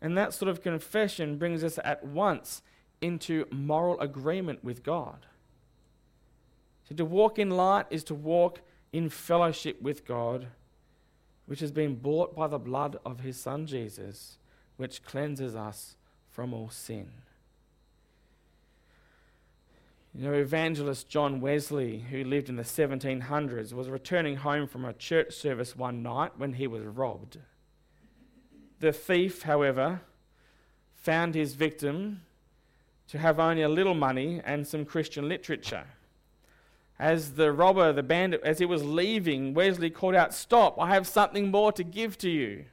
And 0.00 0.18
that 0.18 0.34
sort 0.34 0.50
of 0.50 0.62
confession 0.62 1.38
brings 1.38 1.64
us 1.64 1.78
at 1.84 2.04
once 2.04 2.62
into 3.00 3.46
moral 3.50 3.98
agreement 4.00 4.62
with 4.62 4.82
God. 4.82 5.26
So 6.88 6.94
to 6.94 7.04
walk 7.04 7.38
in 7.38 7.50
light 7.50 7.86
is 7.90 8.04
to 8.04 8.14
walk 8.14 8.60
in 8.92 9.08
fellowship 9.08 9.80
with 9.80 10.04
God 10.04 10.48
which 11.46 11.60
has 11.60 11.72
been 11.72 11.96
bought 11.96 12.34
by 12.34 12.46
the 12.46 12.58
blood 12.58 12.98
of 13.04 13.20
his 13.20 13.38
Son 13.38 13.66
Jesus, 13.66 14.38
which 14.76 15.02
cleanses 15.02 15.54
us 15.54 15.96
from 16.28 16.54
all 16.54 16.70
sin. 16.70 17.10
You 20.16 20.30
know, 20.30 20.34
evangelist 20.34 21.08
John 21.08 21.40
Wesley, 21.40 22.04
who 22.08 22.22
lived 22.22 22.48
in 22.48 22.54
the 22.54 22.62
1700s, 22.62 23.72
was 23.72 23.88
returning 23.88 24.36
home 24.36 24.68
from 24.68 24.84
a 24.84 24.92
church 24.92 25.34
service 25.34 25.74
one 25.74 26.04
night 26.04 26.38
when 26.38 26.52
he 26.52 26.68
was 26.68 26.84
robbed. 26.84 27.38
The 28.78 28.92
thief, 28.92 29.42
however, 29.42 30.02
found 30.94 31.34
his 31.34 31.54
victim 31.54 32.22
to 33.08 33.18
have 33.18 33.40
only 33.40 33.62
a 33.62 33.68
little 33.68 33.94
money 33.94 34.40
and 34.44 34.64
some 34.64 34.84
Christian 34.84 35.28
literature. 35.28 35.84
As 36.96 37.32
the 37.32 37.50
robber, 37.50 37.92
the 37.92 38.04
bandit, 38.04 38.40
as 38.44 38.60
he 38.60 38.66
was 38.66 38.84
leaving, 38.84 39.52
Wesley 39.52 39.90
called 39.90 40.14
out, 40.14 40.32
Stop, 40.32 40.78
I 40.78 40.90
have 40.94 41.08
something 41.08 41.50
more 41.50 41.72
to 41.72 41.82
give 41.82 42.16
to 42.18 42.30
you. 42.30 42.66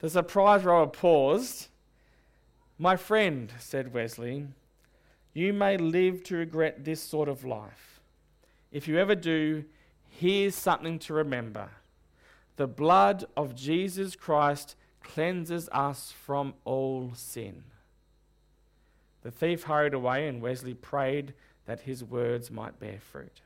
The 0.00 0.10
surprised 0.10 0.64
robber 0.64 0.90
paused. 0.90 1.68
My 2.78 2.96
friend, 2.96 3.52
said 3.60 3.94
Wesley, 3.94 4.48
you 5.32 5.52
may 5.52 5.76
live 5.76 6.22
to 6.24 6.36
regret 6.36 6.84
this 6.84 7.02
sort 7.02 7.28
of 7.28 7.44
life. 7.44 8.00
If 8.72 8.88
you 8.88 8.98
ever 8.98 9.14
do, 9.14 9.64
here's 10.08 10.54
something 10.54 10.98
to 11.00 11.14
remember 11.14 11.70
the 12.56 12.66
blood 12.66 13.24
of 13.36 13.54
Jesus 13.54 14.14
Christ 14.14 14.76
cleanses 15.02 15.68
us 15.72 16.12
from 16.12 16.52
all 16.64 17.12
sin. 17.14 17.64
The 19.22 19.30
thief 19.30 19.62
hurried 19.62 19.94
away, 19.94 20.28
and 20.28 20.42
Wesley 20.42 20.74
prayed 20.74 21.32
that 21.66 21.80
his 21.80 22.04
words 22.04 22.50
might 22.50 22.78
bear 22.78 22.98
fruit. 23.00 23.40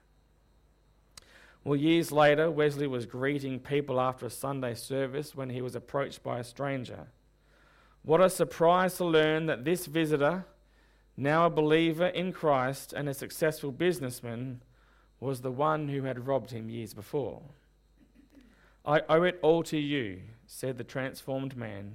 Well, 1.62 1.76
years 1.76 2.12
later, 2.12 2.50
Wesley 2.50 2.86
was 2.86 3.06
greeting 3.06 3.58
people 3.58 4.00
after 4.00 4.26
a 4.26 4.30
Sunday 4.30 4.74
service 4.74 5.34
when 5.34 5.50
he 5.50 5.62
was 5.62 5.74
approached 5.74 6.22
by 6.22 6.40
a 6.40 6.44
stranger. 6.44 7.06
What 8.02 8.20
a 8.20 8.28
surprise 8.28 8.96
to 8.96 9.04
learn 9.04 9.46
that 9.46 9.64
this 9.64 9.86
visitor, 9.86 10.44
now 11.16 11.46
a 11.46 11.50
believer 11.50 12.06
in 12.06 12.32
Christ 12.32 12.92
and 12.92 13.08
a 13.08 13.14
successful 13.14 13.72
businessman, 13.72 14.60
was 15.20 15.40
the 15.40 15.50
one 15.50 15.88
who 15.88 16.02
had 16.02 16.26
robbed 16.26 16.50
him 16.50 16.68
years 16.68 16.92
before. 16.92 17.42
I 18.84 19.00
owe 19.08 19.22
it 19.22 19.38
all 19.42 19.62
to 19.64 19.78
you, 19.78 20.20
said 20.46 20.76
the 20.76 20.84
transformed 20.84 21.56
man. 21.56 21.94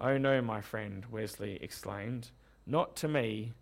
Oh 0.00 0.18
no, 0.18 0.42
my 0.42 0.60
friend, 0.60 1.04
Wesley 1.10 1.58
exclaimed, 1.62 2.30
not 2.66 2.96
to 2.96 3.08
me, 3.08 3.52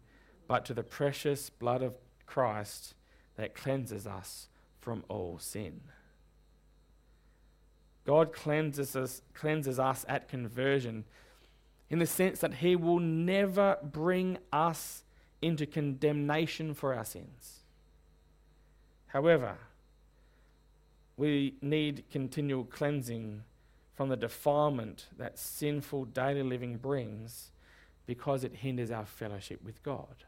but 0.47 0.65
to 0.65 0.75
the 0.75 0.83
precious 0.83 1.51
blood 1.51 1.83
of 1.83 1.97
Christ 2.25 2.95
that 3.37 3.55
cleanses 3.55 4.07
us 4.07 4.49
from 4.81 5.05
all 5.09 5.39
sin. 5.39 5.81
God 8.07 8.33
cleanses 8.33 8.97
us, 8.97 9.21
cleanses 9.35 9.79
us 9.79 10.07
at 10.09 10.29
conversion 10.29 11.05
in 11.91 11.99
the 11.99 12.07
sense 12.07 12.41
that 12.41 12.55
He 12.55 12.77
will 12.77 13.01
never 13.01 13.79
bring 13.83 14.39
us 14.53 15.05
into 15.41 15.67
condemnation 15.67 16.75
for 16.75 16.95
our 16.95 17.05
sins. 17.05 17.61
However, 19.09 19.57
we 21.17 21.55
need 21.61 22.05
continual 22.11 22.65
cleansing 22.65 23.43
from 23.95 24.09
the 24.09 24.17
defilement 24.17 25.07
that 25.17 25.39
sinful 25.39 26.05
daily 26.07 26.43
living 26.43 26.77
brings 26.77 27.51
because 28.07 28.45
it 28.45 28.57
hinders 28.57 28.91
our 28.91 29.05
fellowship 29.05 29.61
with 29.65 29.83
God. 29.83 30.25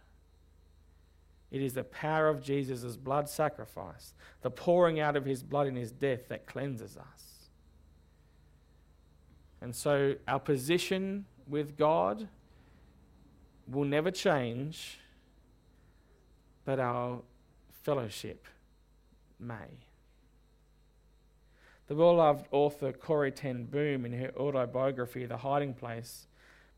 It 1.50 1.62
is 1.62 1.74
the 1.74 1.84
power 1.84 2.28
of 2.28 2.42
Jesus' 2.42 2.96
blood 2.96 3.28
sacrifice, 3.28 4.14
the 4.42 4.50
pouring 4.50 5.00
out 5.00 5.16
of 5.16 5.24
his 5.24 5.42
blood 5.42 5.66
in 5.66 5.76
his 5.76 5.90
death 5.90 6.28
that 6.28 6.46
cleanses 6.46 6.96
us. 6.96 7.48
And 9.60 9.74
so 9.74 10.14
our 10.26 10.40
position 10.40 11.26
with 11.50 11.76
God 11.76 12.28
will 13.66 13.84
never 13.84 14.10
change, 14.10 15.00
but 16.64 16.78
our 16.78 17.22
fellowship 17.82 18.46
may. 19.38 19.84
The 21.88 21.96
well 21.96 22.16
loved 22.16 22.46
author 22.52 22.92
Corrie 22.92 23.32
Ten 23.32 23.64
Boom, 23.64 24.06
in 24.06 24.12
her 24.12 24.32
autobiography, 24.36 25.26
The 25.26 25.38
Hiding 25.38 25.74
Place, 25.74 26.28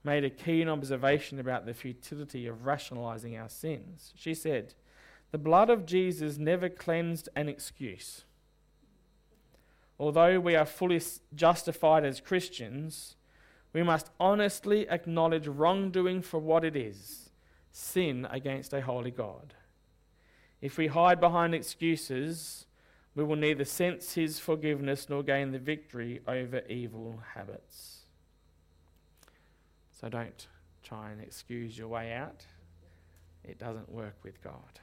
made 0.05 0.25
a 0.25 0.31
keen 0.31 0.69
observation 0.69 1.39
about 1.39 1.67
the 1.67 1.75
futility 1.75 2.47
of 2.47 2.65
rationalizing 2.65 3.37
our 3.37 3.49
sins. 3.49 4.15
She 4.17 4.35
said, 4.35 4.75
The 5.31 5.39
blood 5.39 5.69
of 5.69 5.85
Jesus 5.85 6.39
never 6.39 6.69
cleansed 6.69 7.29
an 7.37 7.49
excuse. 7.49 8.25
Although 9.99 10.41
we 10.41 10.57
are 10.57 10.67
fully 10.67 11.01
justified 11.35 12.05
as 12.05 12.21
Christians, 12.21 13.17
we 13.73 13.83
must 13.83 14.11
honestly 14.21 14.89
acknowledge 14.89 15.47
wrongdoing 15.47 16.23
for 16.23 16.39
what 16.39 16.65
it 16.65 16.77
is 16.77 17.31
sin 17.73 18.27
against 18.31 18.73
a 18.73 18.83
holy 18.83 19.11
God. 19.11 19.55
If 20.61 20.77
we 20.77 20.89
hide 20.89 21.21
behind 21.21 21.55
excuses, 21.55 22.67
we 23.15 23.25
will 23.25 23.37
neither 23.37 23.65
sense 23.65 24.15
his 24.15 24.39
forgiveness 24.39 25.09
nor 25.09 25.23
gain 25.23 25.53
the 25.53 25.59
victory 25.59 26.21
over 26.29 26.61
evil 26.69 27.21
habits. 27.35 28.01
So 29.91 30.09
don't 30.09 30.47
try 30.83 31.11
and 31.11 31.21
excuse 31.21 31.77
your 31.77 31.89
way 31.89 32.13
out. 32.13 32.45
It 33.45 33.59
doesn't 33.59 33.91
work 33.91 34.17
with 34.23 34.43
God. 34.43 34.81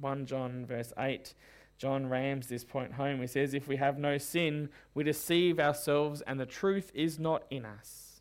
1 0.00 0.26
John 0.26 0.64
verse 0.64 0.92
8, 0.98 1.34
John 1.78 2.08
rams 2.08 2.48
this 2.48 2.64
point 2.64 2.92
home. 2.92 3.20
He 3.20 3.26
says, 3.26 3.54
If 3.54 3.68
we 3.68 3.76
have 3.76 3.98
no 3.98 4.18
sin, 4.18 4.68
we 4.94 5.04
deceive 5.04 5.58
ourselves 5.58 6.20
and 6.22 6.38
the 6.38 6.46
truth 6.46 6.90
is 6.92 7.18
not 7.18 7.44
in 7.50 7.64
us. 7.64 8.20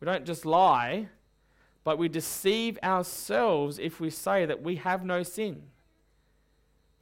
We 0.00 0.06
don't 0.06 0.24
just 0.24 0.46
lie, 0.46 1.08
but 1.84 1.98
we 1.98 2.08
deceive 2.08 2.78
ourselves 2.82 3.78
if 3.78 4.00
we 4.00 4.10
say 4.10 4.46
that 4.46 4.62
we 4.62 4.76
have 4.76 5.04
no 5.04 5.22
sin. 5.22 5.62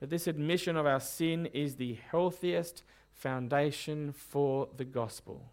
But 0.00 0.11
this 0.11 0.26
admission 0.26 0.76
of 0.76 0.87
our 0.87 1.00
sin 1.00 1.47
is 1.47 1.76
the 1.76 1.99
healthiest 2.11 2.83
foundation 3.12 4.12
for 4.12 4.69
the 4.76 4.85
gospel. 4.85 5.50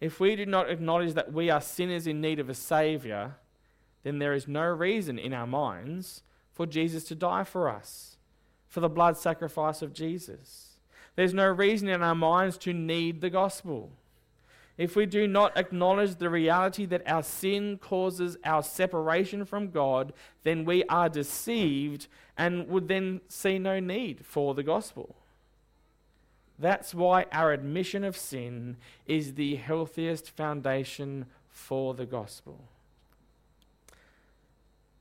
If 0.00 0.20
we 0.20 0.36
do 0.36 0.46
not 0.46 0.70
acknowledge 0.70 1.14
that 1.14 1.32
we 1.32 1.48
are 1.48 1.60
sinners 1.60 2.06
in 2.06 2.20
need 2.20 2.38
of 2.38 2.50
a 2.50 2.54
Saviour, 2.54 3.36
then 4.02 4.18
there 4.18 4.34
is 4.34 4.46
no 4.46 4.64
reason 4.64 5.18
in 5.18 5.32
our 5.32 5.46
minds 5.46 6.22
for 6.52 6.66
Jesus 6.66 7.04
to 7.04 7.14
die 7.14 7.44
for 7.44 7.68
us, 7.68 8.15
for 8.76 8.80
the 8.80 8.90
blood 8.90 9.16
sacrifice 9.16 9.80
of 9.80 9.94
Jesus. 9.94 10.74
There's 11.14 11.32
no 11.32 11.48
reason 11.48 11.88
in 11.88 12.02
our 12.02 12.14
minds 12.14 12.58
to 12.58 12.74
need 12.74 13.22
the 13.22 13.30
gospel. 13.30 13.88
If 14.76 14.96
we 14.96 15.06
do 15.06 15.26
not 15.26 15.56
acknowledge 15.56 16.16
the 16.16 16.28
reality 16.28 16.84
that 16.84 17.10
our 17.10 17.22
sin 17.22 17.78
causes 17.78 18.36
our 18.44 18.62
separation 18.62 19.46
from 19.46 19.70
God, 19.70 20.12
then 20.44 20.66
we 20.66 20.84
are 20.90 21.08
deceived 21.08 22.06
and 22.36 22.68
would 22.68 22.88
then 22.88 23.22
see 23.28 23.58
no 23.58 23.80
need 23.80 24.26
for 24.26 24.52
the 24.52 24.62
gospel. 24.62 25.16
That's 26.58 26.92
why 26.94 27.24
our 27.32 27.54
admission 27.54 28.04
of 28.04 28.14
sin 28.14 28.76
is 29.06 29.36
the 29.36 29.56
healthiest 29.56 30.28
foundation 30.28 31.24
for 31.48 31.94
the 31.94 32.04
gospel. 32.04 32.60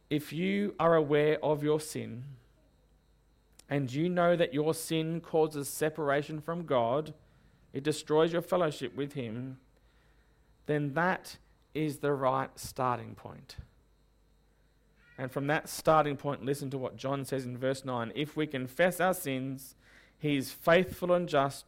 If 0.09 0.31
you 0.31 0.75
are 0.79 0.95
aware 0.95 1.43
of 1.43 1.61
your 1.61 1.81
sin 1.81 2.23
and 3.69 3.91
you 3.91 4.09
know 4.09 4.35
that 4.35 4.53
your 4.53 4.73
sin 4.73 5.21
causes 5.21 5.67
separation 5.67 6.39
from 6.39 6.65
God, 6.65 7.13
it 7.73 7.83
destroys 7.83 8.31
your 8.31 8.41
fellowship 8.41 8.95
with 8.95 9.13
Him, 9.13 9.57
then 10.65 10.93
that 10.93 11.37
is 11.73 11.97
the 11.97 12.13
right 12.13 12.49
starting 12.55 13.15
point. 13.15 13.57
And 15.17 15.31
from 15.31 15.47
that 15.47 15.69
starting 15.69 16.17
point, 16.17 16.43
listen 16.43 16.69
to 16.71 16.77
what 16.77 16.97
John 16.97 17.23
says 17.25 17.45
in 17.45 17.57
verse 17.57 17.85
9. 17.85 18.11
If 18.15 18.35
we 18.35 18.47
confess 18.47 18.99
our 18.99 19.13
sins, 19.13 19.75
he 20.17 20.35
is 20.35 20.51
faithful 20.51 21.13
and 21.13 21.27
just 21.27 21.65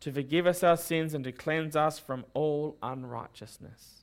to 0.00 0.12
forgive 0.12 0.46
us 0.46 0.62
our 0.62 0.76
sins 0.76 1.14
and 1.14 1.24
to 1.24 1.32
cleanse 1.32 1.76
us 1.76 1.98
from 1.98 2.24
all 2.34 2.76
unrighteousness. 2.82 4.02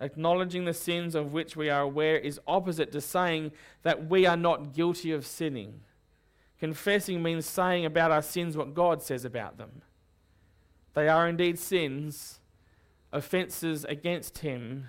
Acknowledging 0.00 0.64
the 0.64 0.74
sins 0.74 1.14
of 1.14 1.32
which 1.32 1.56
we 1.56 1.68
are 1.68 1.82
aware 1.82 2.16
is 2.16 2.40
opposite 2.46 2.92
to 2.92 3.00
saying 3.00 3.52
that 3.82 4.08
we 4.08 4.26
are 4.26 4.36
not 4.36 4.72
guilty 4.72 5.12
of 5.12 5.26
sinning. 5.26 5.80
Confessing 6.60 7.22
means 7.22 7.46
saying 7.46 7.84
about 7.84 8.10
our 8.10 8.22
sins 8.22 8.56
what 8.56 8.74
God 8.74 9.02
says 9.02 9.24
about 9.24 9.58
them. 9.58 9.82
They 10.94 11.08
are 11.08 11.28
indeed 11.28 11.58
sins, 11.58 12.40
offences 13.12 13.84
against 13.84 14.38
Him, 14.38 14.88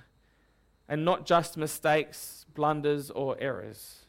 and 0.88 1.06
not 1.06 1.26
just 1.26 1.58
mistakes, 1.58 2.48
blunders, 2.56 3.12
or 3.12 3.38
errors. 3.40 4.06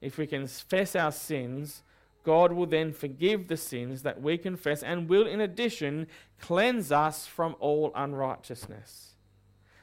If 0.00 0.16
we 0.16 0.26
confess 0.26 0.96
our 0.96 1.12
sins, 1.12 1.82
God 2.24 2.52
will 2.52 2.66
then 2.66 2.92
forgive 2.92 3.48
the 3.48 3.56
sins 3.56 4.02
that 4.02 4.22
we 4.22 4.38
confess 4.38 4.82
and 4.82 5.08
will, 5.08 5.26
in 5.26 5.40
addition, 5.40 6.06
cleanse 6.40 6.90
us 6.90 7.26
from 7.26 7.56
all 7.60 7.92
unrighteousness. 7.94 9.14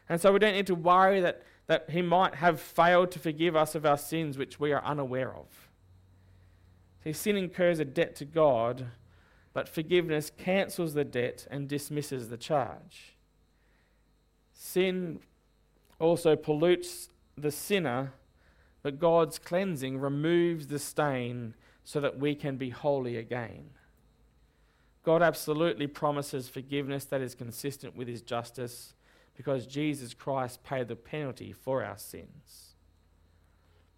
And 0.09 0.19
so 0.19 0.31
we 0.31 0.39
don't 0.39 0.53
need 0.53 0.67
to 0.67 0.75
worry 0.75 1.21
that, 1.21 1.43
that 1.67 1.89
He 1.89 2.01
might 2.01 2.35
have 2.35 2.59
failed 2.59 3.11
to 3.11 3.19
forgive 3.19 3.55
us 3.55 3.75
of 3.75 3.85
our 3.85 3.97
sins 3.97 4.37
which 4.37 4.59
we 4.59 4.71
are 4.71 4.83
unaware 4.83 5.33
of. 5.35 5.64
See, 7.05 7.13
sin 7.13 7.37
incurs 7.37 7.79
a 7.79 7.85
debt 7.85 8.15
to 8.15 8.25
God, 8.25 8.87
but 9.53 9.69
forgiveness 9.69 10.31
cancels 10.35 10.95
the 10.95 11.05
debt 11.05 11.45
and 11.51 11.67
dismisses 11.67 12.29
the 12.29 12.37
charge. 12.37 13.15
Sin 14.53 15.19
also 15.99 16.35
pollutes 16.35 17.09
the 17.37 17.51
sinner, 17.51 18.13
but 18.81 18.99
God's 18.99 19.37
cleansing 19.37 19.99
removes 19.99 20.65
the 20.67 20.79
stain 20.79 21.53
so 21.83 21.99
that 21.99 22.17
we 22.17 22.33
can 22.33 22.57
be 22.57 22.71
holy 22.71 23.17
again. 23.17 23.69
God 25.03 25.21
absolutely 25.21 25.85
promises 25.85 26.49
forgiveness 26.49 27.05
that 27.05 27.21
is 27.21 27.35
consistent 27.35 27.95
with 27.95 28.07
his 28.07 28.23
justice 28.23 28.95
because 29.37 29.67
Jesus 29.67 30.15
Christ 30.15 30.63
paid 30.63 30.87
the 30.87 30.95
penalty 30.95 31.53
for 31.53 31.83
our 31.83 31.99
sins. 31.99 32.74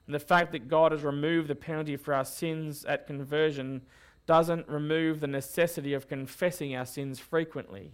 And 0.08 0.16
the 0.16 0.20
fact 0.20 0.54
that 0.54 0.70
God 0.70 0.94
has 0.94 1.04
removed 1.04 1.50
the 1.50 1.56
penalty 1.56 1.98
for 1.98 2.14
our 2.14 2.26
sins 2.26 2.86
at 2.86 3.06
conversion 3.06 3.82
doesn't 4.26 4.68
remove 4.68 5.20
the 5.20 5.28
necessity 5.28 5.94
of 5.94 6.08
confessing 6.08 6.76
our 6.76 6.86
sins 6.86 7.20
frequently. 7.20 7.92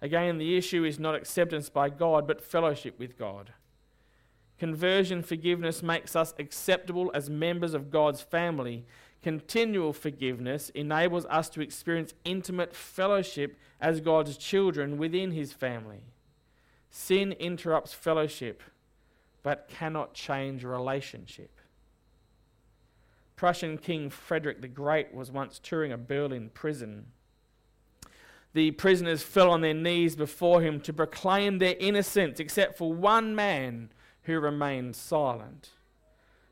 Again, 0.00 0.38
the 0.38 0.56
issue 0.56 0.84
is 0.84 0.98
not 0.98 1.14
acceptance 1.14 1.68
by 1.68 1.88
God, 1.88 2.26
but 2.26 2.40
fellowship 2.40 2.98
with 2.98 3.18
God. 3.18 3.52
Conversion 4.58 5.22
forgiveness 5.22 5.82
makes 5.82 6.16
us 6.16 6.34
acceptable 6.38 7.10
as 7.14 7.28
members 7.28 7.74
of 7.74 7.90
God's 7.90 8.20
family. 8.20 8.86
Continual 9.22 9.92
forgiveness 9.92 10.70
enables 10.70 11.26
us 11.26 11.48
to 11.50 11.60
experience 11.60 12.14
intimate 12.24 12.74
fellowship 12.74 13.58
as 13.80 14.00
God's 14.00 14.36
children 14.36 14.98
within 14.98 15.32
His 15.32 15.52
family. 15.52 16.04
Sin 16.90 17.32
interrupts 17.32 17.92
fellowship, 17.92 18.62
but 19.46 19.68
cannot 19.68 20.12
change 20.12 20.64
relationship. 20.64 21.60
Prussian 23.36 23.78
King 23.78 24.10
Frederick 24.10 24.60
the 24.60 24.66
Great 24.66 25.14
was 25.14 25.30
once 25.30 25.60
touring 25.60 25.92
a 25.92 25.96
Berlin 25.96 26.50
prison. 26.52 27.06
The 28.54 28.72
prisoners 28.72 29.22
fell 29.22 29.52
on 29.52 29.60
their 29.60 29.72
knees 29.72 30.16
before 30.16 30.62
him 30.62 30.80
to 30.80 30.92
proclaim 30.92 31.58
their 31.58 31.76
innocence, 31.78 32.40
except 32.40 32.76
for 32.76 32.92
one 32.92 33.36
man 33.36 33.90
who 34.22 34.40
remained 34.40 34.96
silent. 34.96 35.70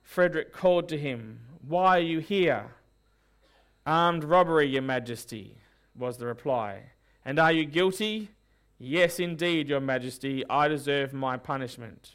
Frederick 0.04 0.52
called 0.52 0.88
to 0.90 0.96
him, 0.96 1.40
Why 1.66 1.98
are 1.98 2.00
you 2.00 2.20
here? 2.20 2.76
Armed 3.84 4.22
robbery, 4.22 4.68
Your 4.68 4.82
Majesty, 4.82 5.56
was 5.98 6.18
the 6.18 6.26
reply. 6.26 6.92
And 7.24 7.40
are 7.40 7.50
you 7.50 7.64
guilty? 7.64 8.28
Yes, 8.78 9.18
indeed, 9.18 9.68
Your 9.68 9.80
Majesty, 9.80 10.44
I 10.48 10.68
deserve 10.68 11.12
my 11.12 11.36
punishment. 11.36 12.14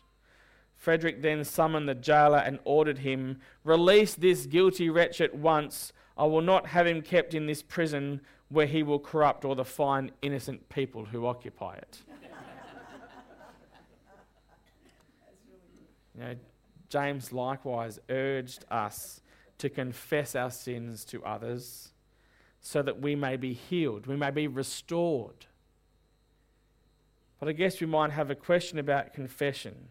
Frederick 0.80 1.22
then 1.22 1.44
summoned 1.44 1.90
the 1.90 1.94
jailer 1.94 2.38
and 2.38 2.58
ordered 2.64 3.00
him, 3.00 3.42
Release 3.66 4.16
this 4.16 4.46
guilty 4.46 4.90
wretch 4.90 5.20
at 5.20 5.36
once. 5.36 5.92
I 6.18 6.24
will 6.24 6.42
not 6.42 6.68
have 6.68 6.88
him 6.88 7.02
kept 7.02 7.34
in 7.34 7.48
this 7.48 7.62
prison 7.62 8.22
where 8.48 8.66
he 8.66 8.82
will 8.82 8.98
corrupt 8.98 9.44
all 9.44 9.56
the 9.56 9.66
fine, 9.66 10.12
innocent 10.22 10.70
people 10.70 11.06
who 11.06 11.28
occupy 11.28 11.76
it. 11.76 12.00
You 16.16 16.26
know, 16.26 16.36
James 16.90 17.32
likewise 17.32 17.98
urged 18.10 18.66
us 18.70 19.22
to 19.60 19.70
confess 19.70 20.36
our 20.36 20.52
sins 20.52 21.06
to 21.06 21.24
others 21.24 21.94
so 22.60 22.82
that 22.82 23.00
we 23.00 23.16
may 23.16 23.38
be 23.38 23.54
healed, 23.54 24.06
we 24.06 24.18
may 24.18 24.32
be 24.32 24.46
restored. 24.46 25.46
But 27.40 27.48
I 27.48 27.54
guess 27.54 27.80
we 27.80 27.88
might 27.88 28.12
have 28.12 28.30
a 28.30 28.36
question 28.36 28.80
about 28.80 29.14
confession. 29.14 29.88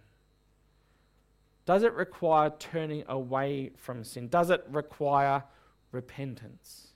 Does 1.69 1.83
it 1.83 1.93
require 1.93 2.51
turning 2.59 3.05
away 3.07 3.73
from 3.77 4.03
sin? 4.03 4.29
Does 4.29 4.49
it 4.49 4.65
require 4.71 5.45
repentance? 5.93 6.95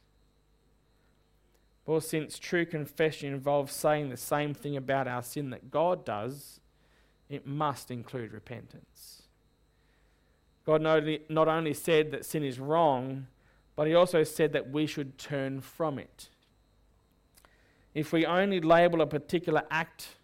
Well, 1.85 2.00
since 2.00 2.38
true 2.38 2.64
confession 2.64 3.35
involves 3.35 3.74
saying 3.74 4.08
the 4.08 4.16
same 4.16 4.54
thing 4.54 4.78
about 4.78 5.06
our 5.06 5.22
sin 5.22 5.50
that 5.50 5.70
God 5.70 6.06
does, 6.06 6.58
it 7.28 7.46
must 7.46 7.90
include 7.90 8.32
repentance. 8.32 9.24
God 10.64 10.80
not 10.80 11.48
only 11.48 11.74
said 11.74 12.11
that 12.12 12.24
sin 12.24 12.42
is 12.42 12.58
wrong, 12.58 13.26
but 13.76 13.87
He 13.87 13.94
also 13.94 14.24
said 14.24 14.54
that 14.54 14.70
we 14.70 14.87
should 14.87 15.18
turn 15.18 15.61
from 15.61 15.98
it. 15.98 16.30
If 17.92 18.11
we 18.11 18.24
only 18.24 18.62
label 18.62 19.02
a 19.02 19.06
particular 19.06 19.64
act 19.70 20.16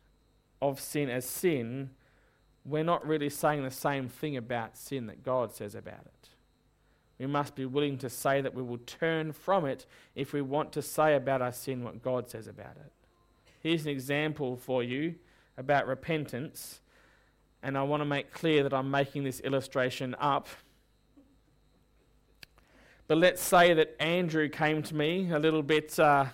of 0.63 0.81
sin 0.81 1.11
as 1.11 1.27
sin, 1.27 1.91
we're 2.69 2.85
not 2.85 3.07
really 3.07 3.31
saying 3.31 3.63
the 3.63 3.71
same 3.71 4.09
thing 4.09 4.37
about 4.37 4.77
sin 4.77 5.07
that 5.07 5.23
God 5.23 5.55
says 5.55 5.75
about 5.75 6.05
it. 6.05 6.29
We 7.19 7.27
must 7.27 7.55
be 7.55 7.65
willing 7.65 7.99
to 7.99 8.11
say 8.11 8.41
that 8.41 8.55
we 8.55 8.63
will 8.63 8.79
turn 8.79 9.33
from 9.33 9.65
it 9.65 9.87
if 10.15 10.33
we 10.33 10.41
want 10.41 10.73
to 10.73 10.83
say 10.83 11.15
about 11.15 11.43
our 11.43 11.53
sin 11.53 11.83
what 11.83 12.03
God 12.03 12.31
says 12.31 12.47
about 12.47 12.77
it. 12.77 12.93
Here's 13.61 13.85
an 13.85 13.91
example 13.91 14.57
for 14.57 14.83
you 14.83 15.17
about 15.57 15.87
repentance 15.89 16.81
and 17.63 17.77
I 17.77 17.83
want 17.83 18.01
to 18.03 18.05
make 18.05 18.33
clear 18.33 18.63
that 18.63 18.73
I'm 18.73 18.91
making 18.91 19.25
this 19.25 19.41
illustration 19.41 20.15
up. 20.21 20.49
But 23.09 23.19
let's 23.19 23.43
say 23.43 23.75
that 23.75 23.97
Andrew 24.01 24.49
came 24.49 24.83
to 24.85 24.95
me 24.95 25.31
a 25.33 25.39
little 25.39 25.63
bit, 25.63 25.99
uh, 25.99 26.27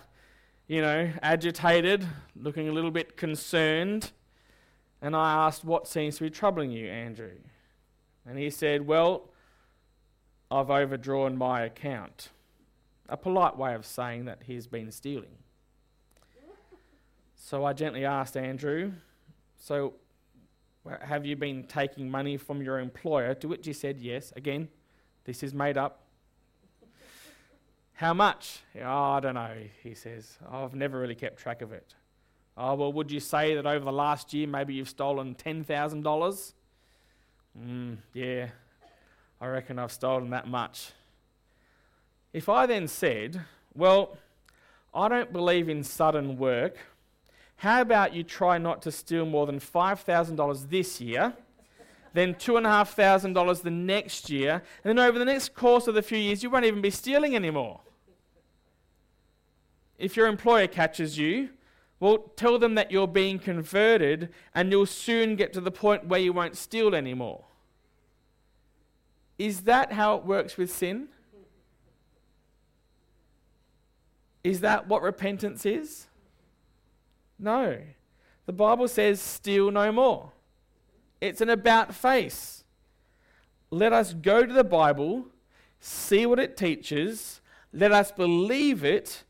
you 0.67 0.81
know, 0.81 1.09
agitated, 1.21 2.05
looking 2.35 2.67
a 2.67 2.71
little 2.71 2.91
bit 2.91 3.17
concerned. 3.17 4.11
And 5.05 5.15
I 5.15 5.45
asked, 5.45 5.63
What 5.63 5.87
seems 5.87 6.17
to 6.17 6.23
be 6.23 6.31
troubling 6.31 6.71
you, 6.71 6.87
Andrew? 6.87 7.37
And 8.27 8.39
he 8.39 8.49
said, 8.49 8.87
Well, 8.87 9.29
I've 10.49 10.71
overdrawn 10.71 11.37
my 11.37 11.61
account. 11.61 12.29
A 13.07 13.15
polite 13.15 13.55
way 13.55 13.75
of 13.75 13.85
saying 13.85 14.25
that 14.25 14.39
he's 14.47 14.65
been 14.65 14.91
stealing. 14.91 15.37
So 17.35 17.63
I 17.63 17.73
gently 17.73 18.03
asked 18.03 18.35
Andrew, 18.35 18.93
So 19.59 19.93
have 21.01 21.23
you 21.23 21.35
been 21.35 21.65
taking 21.65 22.09
money 22.09 22.35
from 22.35 22.63
your 22.63 22.79
employer? 22.79 23.35
To 23.35 23.47
which 23.47 23.67
he 23.67 23.73
said, 23.73 23.99
Yes. 23.99 24.33
Again, 24.35 24.69
this 25.25 25.43
is 25.43 25.53
made 25.53 25.77
up. 25.77 26.01
How 27.93 28.15
much? 28.15 28.61
Oh, 28.83 28.89
I 28.89 29.19
don't 29.19 29.35
know, 29.35 29.55
he 29.83 29.93
says. 29.93 30.39
I've 30.49 30.73
never 30.73 30.99
really 30.99 31.13
kept 31.13 31.37
track 31.37 31.61
of 31.61 31.73
it. 31.73 31.93
Oh, 32.57 32.75
well, 32.75 32.93
would 32.93 33.11
you 33.11 33.19
say 33.19 33.55
that 33.55 33.65
over 33.65 33.83
the 33.83 33.91
last 33.91 34.33
year 34.33 34.47
maybe 34.47 34.73
you've 34.73 34.89
stolen 34.89 35.35
$10,000? 35.35 36.53
Mm, 37.61 37.97
yeah, 38.13 38.47
I 39.41 39.47
reckon 39.47 39.77
I've 39.77 39.91
stolen 39.91 40.29
that 40.29 40.47
much. 40.47 40.91
If 42.31 42.47
I 42.49 42.65
then 42.65 42.87
said, 42.87 43.41
well, 43.73 44.17
I 44.93 45.09
don't 45.09 45.33
believe 45.33 45.67
in 45.67 45.83
sudden 45.83 46.37
work, 46.37 46.77
how 47.57 47.81
about 47.81 48.13
you 48.13 48.23
try 48.23 48.57
not 48.57 48.81
to 48.83 48.91
steal 48.91 49.25
more 49.25 49.45
than 49.45 49.59
$5,000 49.59 50.69
this 50.69 51.01
year, 51.01 51.33
then 52.13 52.33
$2,500 52.35 53.61
the 53.61 53.71
next 53.71 54.29
year, 54.29 54.63
and 54.83 54.97
then 54.97 54.99
over 54.99 55.19
the 55.19 55.25
next 55.25 55.53
course 55.53 55.87
of 55.87 55.95
the 55.95 56.01
few 56.01 56.17
years, 56.17 56.41
you 56.41 56.49
won't 56.49 56.65
even 56.65 56.81
be 56.81 56.89
stealing 56.89 57.35
anymore. 57.35 57.81
If 59.97 60.15
your 60.15 60.27
employer 60.27 60.67
catches 60.67 61.17
you, 61.17 61.49
well, 62.05 62.19
tell 62.35 62.59
them 62.59 62.75
that 62.75 62.91
you're 62.91 63.07
being 63.07 63.39
converted 63.39 64.29
and 64.53 64.71
you'll 64.71 64.85
soon 64.85 65.35
get 65.35 65.51
to 65.53 65.59
the 65.59 65.71
point 65.71 66.05
where 66.05 66.19
you 66.19 66.31
won't 66.31 66.55
steal 66.55 66.93
anymore. 66.93 67.45
Is 69.39 69.61
that 69.61 69.93
how 69.93 70.15
it 70.17 70.23
works 70.23 70.55
with 70.55 70.71
sin? 70.71 71.07
Is 74.43 74.59
that 74.59 74.87
what 74.87 75.01
repentance 75.01 75.65
is? 75.65 76.05
No. 77.39 77.79
The 78.45 78.53
Bible 78.53 78.87
says, 78.87 79.19
steal 79.19 79.71
no 79.71 79.91
more. 79.91 80.31
It's 81.19 81.41
an 81.41 81.49
about 81.49 81.95
face. 81.95 82.63
Let 83.71 83.93
us 83.93 84.13
go 84.13 84.45
to 84.45 84.53
the 84.53 84.63
Bible, 84.63 85.25
see 85.79 86.27
what 86.27 86.37
it 86.37 86.55
teaches, 86.55 87.41
let 87.73 87.91
us 87.91 88.11
believe 88.11 88.83
it, 88.85 89.23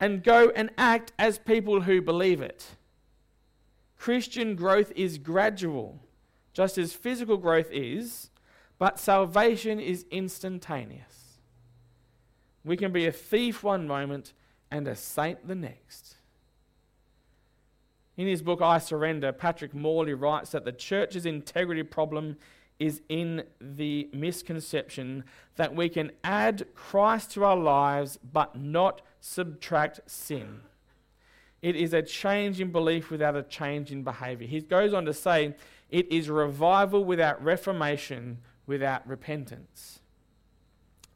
and 0.00 0.22
go 0.22 0.50
and 0.54 0.70
act 0.78 1.12
as 1.18 1.38
people 1.38 1.82
who 1.82 2.00
believe 2.00 2.40
it. 2.40 2.76
Christian 3.96 4.54
growth 4.54 4.92
is 4.94 5.18
gradual, 5.18 6.00
just 6.52 6.78
as 6.78 6.92
physical 6.92 7.36
growth 7.36 7.68
is, 7.72 8.30
but 8.78 8.98
salvation 8.98 9.80
is 9.80 10.06
instantaneous. 10.10 11.40
We 12.64 12.76
can 12.76 12.92
be 12.92 13.06
a 13.06 13.12
thief 13.12 13.62
one 13.62 13.86
moment 13.86 14.32
and 14.70 14.86
a 14.86 14.94
saint 14.94 15.48
the 15.48 15.54
next. 15.54 16.16
In 18.16 18.26
his 18.26 18.42
book, 18.42 18.60
I 18.60 18.78
Surrender, 18.78 19.32
Patrick 19.32 19.74
Morley 19.74 20.14
writes 20.14 20.50
that 20.50 20.64
the 20.64 20.72
church's 20.72 21.24
integrity 21.24 21.82
problem 21.82 22.36
is 22.78 23.00
in 23.08 23.42
the 23.60 24.08
misconception 24.12 25.24
that 25.56 25.74
we 25.74 25.88
can 25.88 26.12
add 26.22 26.66
Christ 26.74 27.32
to 27.32 27.44
our 27.44 27.56
lives 27.56 28.18
but 28.32 28.56
not 28.56 29.02
subtract 29.20 30.00
sin. 30.06 30.60
It 31.60 31.74
is 31.74 31.92
a 31.92 32.02
change 32.02 32.60
in 32.60 32.70
belief 32.70 33.10
without 33.10 33.36
a 33.36 33.42
change 33.42 33.90
in 33.90 34.02
behavior. 34.02 34.46
He 34.46 34.60
goes 34.60 34.94
on 34.94 35.04
to 35.06 35.12
say, 35.12 35.54
it 35.90 36.10
is 36.12 36.30
revival 36.30 37.04
without 37.04 37.42
reformation, 37.42 38.38
without 38.66 39.06
repentance. 39.08 40.00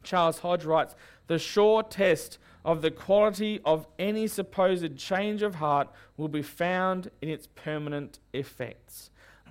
Charles 0.03 0.41
Hodge 0.41 0.65
writes, 0.65 0.97
the 1.29 1.39
sure 1.39 1.83
test 1.83 2.39
of 2.65 2.83
the 2.83 2.91
quality 2.91 3.61
of 3.65 3.87
any 3.99 4.27
supposed 4.27 4.97
change 4.97 5.43
of 5.43 5.57
heart 5.57 5.89
will 6.17 6.29
be 6.29 6.43
found 6.43 7.11
in 7.21 7.29
its 7.29 7.47
permanent 7.47 8.19
effects. 8.33 9.11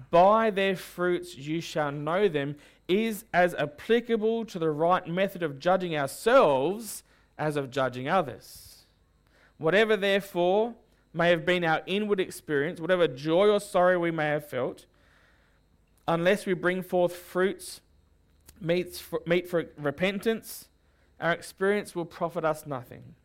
By 0.10 0.50
their 0.50 0.76
fruits 0.76 1.38
you 1.38 1.62
shall 1.62 1.92
know 1.92 2.28
them, 2.28 2.56
is 2.88 3.24
as 3.34 3.54
applicable 3.56 4.44
to 4.46 4.60
the 4.60 4.70
right 4.70 5.08
method 5.08 5.44
of 5.44 5.60
judging 5.60 5.96
ourselves 5.96 7.04
as 7.38 7.56
of 7.56 7.72
judging 7.72 8.08
others. 8.08 8.86
Whatever, 9.58 9.96
therefore, 9.96 10.76
may 11.14 11.30
have 11.30 11.46
been 11.46 11.64
our 11.64 11.82
inward 11.86 12.20
experience, 12.20 12.80
whatever 12.80 13.08
joy 13.08 13.50
or 13.50 13.60
sorrow 13.60 14.00
we 14.00 14.12
may 14.12 14.28
have 14.28 14.48
felt, 14.48 14.86
unless 16.08 16.46
we 16.46 16.54
bring 16.54 16.82
forth 16.82 17.16
fruits 17.16 17.82
meet 18.62 18.96
for, 18.96 19.22
for 19.48 19.66
repentance, 19.78 20.68
our 21.20 21.32
experience 21.32 21.96
will 21.96 22.06
profit 22.06 22.46
us 22.46 22.66
nothing. 22.66 23.16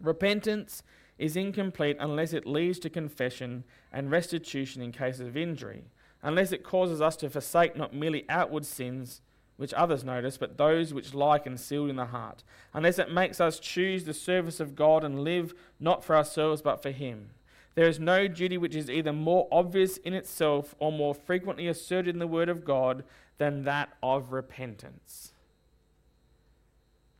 Repentance 0.00 0.82
is 1.18 1.36
incomplete 1.36 1.96
unless 2.00 2.32
it 2.32 2.46
leads 2.46 2.78
to 2.78 2.90
confession 2.90 3.64
and 3.92 4.10
restitution 4.10 4.80
in 4.80 4.92
cases 4.92 5.20
of 5.20 5.36
injury, 5.36 5.84
unless 6.22 6.52
it 6.52 6.64
causes 6.64 7.00
us 7.00 7.16
to 7.16 7.28
forsake 7.28 7.76
not 7.76 7.94
merely 7.94 8.24
outward 8.28 8.64
sins 8.64 9.20
which 9.60 9.74
others 9.74 10.02
notice, 10.02 10.38
but 10.38 10.56
those 10.56 10.94
which 10.94 11.12
lie 11.12 11.38
concealed 11.38 11.90
in 11.90 11.96
the 11.96 12.06
heart, 12.06 12.42
unless 12.72 12.98
it 12.98 13.12
makes 13.12 13.42
us 13.42 13.60
choose 13.60 14.04
the 14.04 14.14
service 14.14 14.58
of 14.58 14.74
God 14.74 15.04
and 15.04 15.22
live 15.22 15.52
not 15.78 16.02
for 16.02 16.16
ourselves 16.16 16.62
but 16.62 16.80
for 16.80 16.90
Him. 16.90 17.28
There 17.74 17.86
is 17.86 18.00
no 18.00 18.26
duty 18.26 18.56
which 18.56 18.74
is 18.74 18.88
either 18.88 19.12
more 19.12 19.48
obvious 19.52 19.98
in 19.98 20.14
itself 20.14 20.74
or 20.78 20.90
more 20.90 21.14
frequently 21.14 21.68
asserted 21.68 22.14
in 22.14 22.20
the 22.20 22.26
Word 22.26 22.48
of 22.48 22.64
God 22.64 23.04
than 23.36 23.64
that 23.64 23.90
of 24.02 24.32
repentance. 24.32 25.34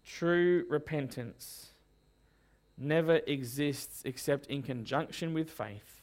True 0.03 0.65
repentance 0.71 1.73
never 2.79 3.17
exists 3.27 4.01
except 4.07 4.47
in 4.47 4.63
conjunction 4.63 5.35
with 5.35 5.51
faith. 5.51 6.01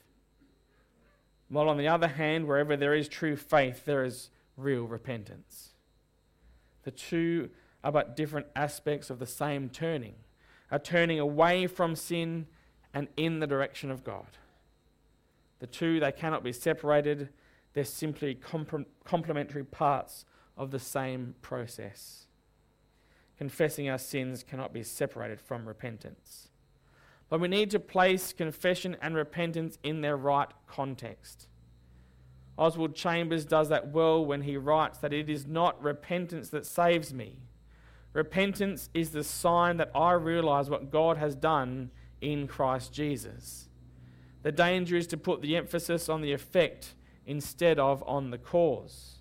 While, 1.50 1.68
on 1.68 1.78
the 1.78 1.88
other 1.88 2.10
hand, 2.10 2.46
wherever 2.46 2.78
there 2.78 2.94
is 2.94 3.08
true 3.08 3.36
faith, 3.36 3.86
there 3.86 4.04
is 4.04 4.30
real 4.56 4.84
repentance. 4.84 5.72
The 6.88 6.92
two 6.92 7.50
are 7.84 7.92
but 7.92 8.16
different 8.16 8.48
aspects 8.56 9.10
of 9.10 9.20
the 9.20 9.26
same 9.26 9.68
turning, 9.68 10.16
a 10.72 10.80
turning 10.80 11.20
away 11.20 11.68
from 11.68 11.98
sin 11.98 12.48
and 12.94 13.10
in 13.18 13.42
the 13.42 13.48
direction 13.48 13.92
of 13.92 14.06
God. 14.06 14.38
The 15.60 15.68
two, 15.68 16.00
they 16.00 16.14
cannot 16.14 16.46
be 16.46 16.54
separated, 16.54 17.28
they're 17.74 17.84
simply 17.84 18.40
complementary 19.04 19.66
parts 19.66 20.24
of 20.56 20.72
the 20.72 20.80
same 20.80 21.36
process 21.42 22.28
confessing 23.38 23.88
our 23.90 23.98
sins 23.98 24.44
cannot 24.44 24.74
be 24.74 24.84
separated 24.84 25.40
from 25.40 25.68
repentance. 25.68 26.50
But 27.30 27.40
we 27.40 27.48
need 27.48 27.70
to 27.72 27.80
place 27.80 28.34
confession 28.34 28.98
and 29.02 29.16
repentance 29.16 29.78
in 29.84 30.02
their 30.02 30.18
right 30.18 30.50
context. 30.66 31.48
Oswald 32.58 32.96
Chambers 32.96 33.46
does 33.46 33.70
that 33.70 33.92
well 33.92 34.26
when 34.26 34.42
he 34.42 34.58
writes 34.58 34.98
that 35.00 35.14
it 35.14 35.30
is 35.30 35.46
not 35.46 35.82
repentance 35.82 36.50
that 36.50 36.66
saves 36.66 37.14
me. 37.14 37.38
Repentance 38.14 38.90
is 38.94 39.12
the 39.12 39.24
sign 39.24 39.78
that 39.78 39.92
I 39.94 40.14
realize 40.14 40.70
what 40.70 40.90
God 40.90 41.18
has 41.18 41.36
done 41.36 41.92
in 42.20 42.48
Christ 42.48 42.92
Jesus. 42.92 43.70
The 44.42 44.52
danger 44.52 44.96
is 44.96 45.08
to 45.08 45.18
put 45.18 45.42
the 45.42 45.56
emphasis 45.56 46.10
on 46.10 46.22
the 46.22 46.34
effect 46.34 46.96
instead 47.28 47.78
of 47.78 48.04
on 48.08 48.32
the 48.32 48.38
cause. 48.38 49.18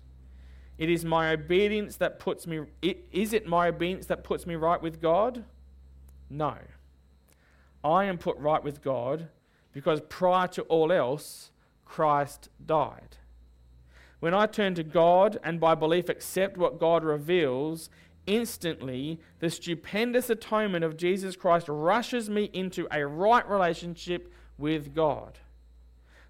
It 0.77 0.89
is 0.89 1.03
my 1.03 1.31
obedience 1.31 1.97
that 1.97 2.19
puts 2.19 2.47
me 2.47 2.61
it, 2.81 3.05
is 3.11 3.33
it 3.33 3.45
my 3.45 3.67
obedience 3.67 4.05
that 4.07 4.23
puts 4.23 4.47
me 4.47 4.55
right 4.55 4.81
with 4.81 5.01
God? 5.01 5.43
No. 6.29 6.55
I 7.83 8.05
am 8.05 8.17
put 8.17 8.37
right 8.37 8.63
with 8.63 8.81
God 8.81 9.27
because 9.73 10.01
prior 10.01 10.47
to 10.49 10.63
all 10.63 10.91
else 10.91 11.51
Christ 11.85 12.49
died. 12.65 13.17
When 14.19 14.33
I 14.33 14.47
turn 14.47 14.73
to 14.75 14.83
God 14.83 15.37
and 15.43 15.59
by 15.59 15.75
belief 15.75 16.09
accept 16.09 16.57
what 16.57 16.79
God 16.79 17.03
reveals, 17.03 17.89
instantly 18.25 19.19
the 19.39 19.49
stupendous 19.49 20.29
atonement 20.29 20.83
of 20.83 20.97
Jesus 20.97 21.35
Christ 21.35 21.67
rushes 21.69 22.29
me 22.29 22.49
into 22.53 22.87
a 22.91 23.05
right 23.05 23.47
relationship 23.47 24.31
with 24.57 24.95
God. 24.95 25.39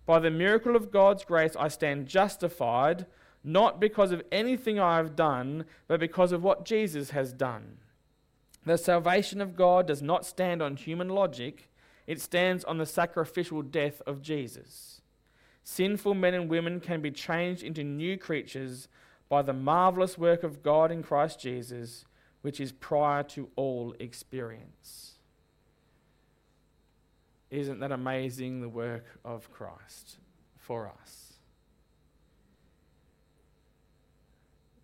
By 0.06 0.20
the 0.20 0.32
miracle 0.32 0.76
of 0.76 0.92
God's 0.92 1.26
grace, 1.26 1.56
I 1.60 1.68
stand 1.68 2.08
justified 2.08 3.06
not 3.44 3.80
because 3.80 4.12
of 4.12 4.24
anything 4.32 4.80
I 4.80 4.98
have 4.98 5.16
done, 5.16 5.66
but 5.88 6.00
because 6.00 6.32
of 6.32 6.44
what 6.44 6.66
Jesus 6.66 7.12
has 7.12 7.32
done. 7.32 7.78
The 8.66 8.78
salvation 8.78 9.40
of 9.40 9.56
God 9.56 9.88
does 9.88 10.02
not 10.02 10.26
stand 10.26 10.62
on 10.62 10.76
human 10.76 11.08
logic, 11.08 11.70
it 12.06 12.20
stands 12.20 12.64
on 12.66 12.78
the 12.78 12.86
sacrificial 12.86 13.62
death 13.62 14.02
of 14.06 14.22
Jesus. 14.22 15.02
Sinful 15.70 16.14
men 16.14 16.34
and 16.34 16.50
women 16.50 16.80
can 16.80 17.02
be 17.02 17.12
changed 17.12 17.62
into 17.62 17.84
new 17.84 18.18
creatures 18.18 18.88
by 19.28 19.42
the 19.42 19.52
marvelous 19.52 20.18
work 20.18 20.44
of 20.44 20.64
God 20.64 20.94
in 20.94 21.04
Christ 21.04 21.42
Jesus, 21.42 22.06
which 22.42 22.62
is 22.62 22.72
prior 22.72 23.22
to 23.24 23.50
all 23.58 23.94
experience. 24.00 25.16
Isn't 27.52 27.82
that 27.82 27.92
amazing, 27.92 28.62
the 28.62 28.70
work 28.70 29.20
of 29.26 29.52
Christ 29.52 30.20
for 30.56 30.90
us? 31.02 31.34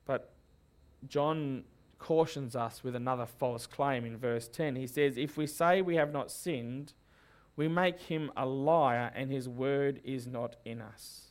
But 0.06 0.34
John 1.08 1.64
cautions 1.98 2.58
us 2.58 2.84
with 2.84 2.98
another 2.98 3.26
false 3.26 3.66
claim 3.68 4.04
in 4.04 4.18
verse 4.18 4.50
10. 4.50 4.76
He 4.76 4.88
says, 4.88 5.18
If 5.18 5.38
we 5.38 5.48
say 5.48 5.82
we 5.82 5.96
have 5.96 6.12
not 6.12 6.30
sinned, 6.30 6.92
we 7.56 7.68
make 7.68 8.00
him 8.00 8.32
a 8.36 8.46
liar 8.46 9.12
and 9.16 9.32
his 9.32 9.48
word 9.48 10.02
is 10.04 10.26
not 10.26 10.56
in 10.66 10.82
us. 10.82 11.28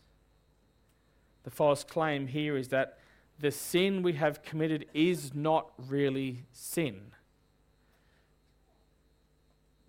The 1.44 1.50
false 1.50 1.82
claim 1.82 2.28
here 2.28 2.56
is 2.56 2.68
that 2.68 2.98
the 3.38 3.50
sin 3.50 4.02
we 4.02 4.12
have 4.12 4.42
committed 4.42 4.86
is 4.94 5.34
not 5.34 5.72
really 5.76 6.44
sin. 6.52 7.12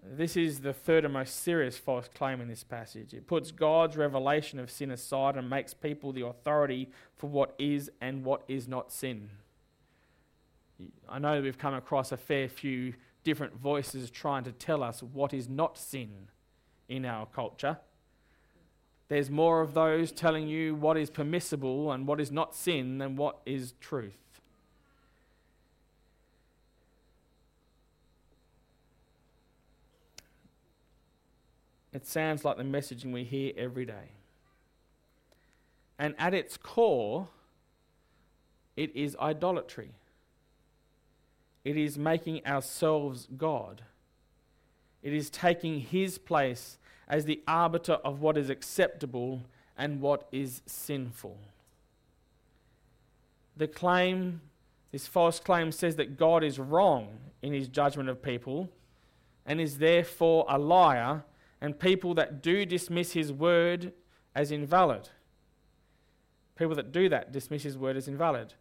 This 0.05 0.35
is 0.35 0.59
the 0.59 0.73
third 0.73 1.05
and 1.05 1.13
most 1.13 1.43
serious 1.43 1.77
false 1.77 2.09
claim 2.13 2.41
in 2.41 2.49
this 2.49 2.63
passage. 2.63 3.13
It 3.13 3.27
puts 3.27 3.51
God's 3.51 3.95
revelation 3.95 4.59
of 4.59 4.69
sin 4.69 4.91
aside 4.91 5.37
and 5.37 5.49
makes 5.49 5.73
people 5.73 6.11
the 6.11 6.25
authority 6.25 6.89
for 7.15 7.27
what 7.27 7.55
is 7.57 7.89
and 8.01 8.25
what 8.25 8.43
is 8.47 8.67
not 8.67 8.91
sin. 8.91 9.29
I 11.07 11.19
know 11.19 11.41
we've 11.41 11.57
come 11.57 11.73
across 11.73 12.11
a 12.11 12.17
fair 12.17 12.49
few 12.49 12.95
different 13.23 13.55
voices 13.55 14.09
trying 14.09 14.43
to 14.43 14.51
tell 14.51 14.83
us 14.83 15.01
what 15.01 15.33
is 15.33 15.47
not 15.47 15.77
sin 15.77 16.27
in 16.89 17.05
our 17.05 17.25
culture. 17.25 17.77
There's 19.07 19.29
more 19.29 19.61
of 19.61 19.73
those 19.73 20.11
telling 20.11 20.47
you 20.47 20.75
what 20.75 20.97
is 20.97 21.09
permissible 21.09 21.91
and 21.91 22.07
what 22.07 22.19
is 22.19 22.31
not 22.31 22.55
sin 22.55 22.97
than 22.97 23.15
what 23.15 23.37
is 23.45 23.73
truth. 23.79 24.13
It 31.93 32.07
sounds 32.07 32.43
like 32.43 32.57
the 32.57 32.63
messaging 32.63 33.11
we 33.13 33.23
hear 33.23 33.53
every 33.55 33.85
day. 33.85 34.13
And 35.99 36.15
at 36.17 36.33
its 36.33 36.57
core, 36.57 37.27
it 38.75 38.95
is 38.95 39.15
idolatry. 39.21 39.91
It 41.63 41.77
is 41.77 41.97
making 41.97 42.45
ourselves 42.45 43.27
God. 43.37 43.83
It 45.01 45.13
is 45.13 45.29
taking 45.29 45.79
His 45.79 46.17
place 46.17 46.77
as 47.07 47.25
the 47.25 47.41
arbiter 47.47 47.93
of 47.93 48.21
what 48.21 48.37
is 48.37 48.49
acceptable 48.49 49.43
and 49.77 50.01
what 50.01 50.27
is 50.31 50.61
sinful. 50.65 51.37
The 53.55 53.67
claim, 53.67 54.41
this 54.91 55.07
false 55.07 55.39
claim, 55.39 55.71
says 55.71 55.95
that 55.97 56.17
God 56.17 56.43
is 56.43 56.59
wrong 56.59 57.09
in 57.41 57.53
His 57.53 57.67
judgment 57.67 58.09
of 58.09 58.21
people 58.21 58.69
and 59.45 59.59
is 59.59 59.77
therefore 59.77 60.45
a 60.47 60.57
liar, 60.57 61.23
and 61.59 61.77
people 61.77 62.13
that 62.13 62.41
do 62.41 62.65
dismiss 62.65 63.11
His 63.11 63.31
word 63.31 63.93
as 64.35 64.51
invalid. 64.51 65.09
People 66.55 66.75
that 66.75 66.91
do 66.91 67.09
that 67.09 67.31
dismiss 67.31 67.63
His 67.63 67.77
word 67.77 67.97
as 67.97 68.07
invalid. 68.07 68.53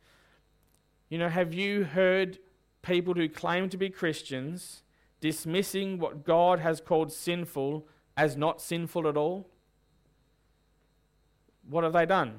You 1.09 1.19
know, 1.19 1.29
have 1.29 1.55
you 1.55 1.85
heard 1.85 2.38
people 2.83 3.14
who 3.14 3.29
claim 3.29 3.68
to 3.68 3.77
be 3.77 3.88
Christians 3.88 4.83
dismissing 5.21 5.99
what 5.99 6.25
God 6.25 6.59
has 6.59 6.81
called 6.81 7.12
sinful 7.12 7.87
as 8.16 8.37
not 8.37 8.61
sinful 8.61 9.09
at 9.09 9.16
all? 9.16 9.49
What 11.68 11.85
have 11.85 11.92
they 11.92 12.07
done? 12.07 12.38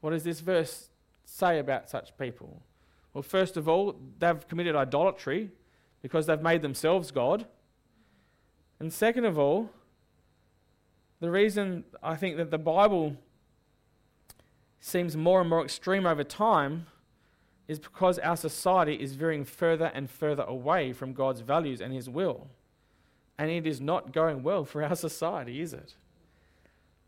What 0.00 0.10
does 0.10 0.24
this 0.24 0.40
verse 0.40 0.90
say 1.24 1.58
about 1.58 1.88
such 1.88 2.16
people? 2.18 2.62
Well, 3.14 3.22
first 3.22 3.56
of 3.56 3.68
all, 3.68 3.96
they've 4.18 4.46
committed 4.48 4.74
idolatry 4.74 5.50
because 6.02 6.26
they've 6.26 6.42
made 6.42 6.62
themselves 6.62 7.10
God. 7.10 7.46
And 8.80 8.92
second 8.92 9.24
of 9.24 9.38
all, 9.38 9.70
the 11.20 11.30
reason 11.30 11.84
I 12.02 12.16
think 12.16 12.36
that 12.38 12.50
the 12.50 12.58
Bible 12.58 13.16
seems 14.80 15.16
more 15.16 15.40
and 15.40 15.48
more 15.48 15.62
extreme 15.62 16.04
over 16.04 16.24
time 16.24 16.86
is 17.68 17.78
because 17.78 18.18
our 18.18 18.36
society 18.36 18.94
is 18.94 19.14
veering 19.14 19.44
further 19.44 19.90
and 19.94 20.10
further 20.10 20.42
away 20.42 20.92
from 20.92 21.12
God's 21.12 21.40
values 21.40 21.80
and 21.80 21.92
His 21.92 22.08
will. 22.08 22.48
And 23.38 23.50
it 23.50 23.66
is 23.66 23.80
not 23.80 24.12
going 24.12 24.42
well 24.42 24.64
for 24.64 24.82
our 24.82 24.96
society, 25.08 25.60
is 25.60 25.72
it? 25.72 25.94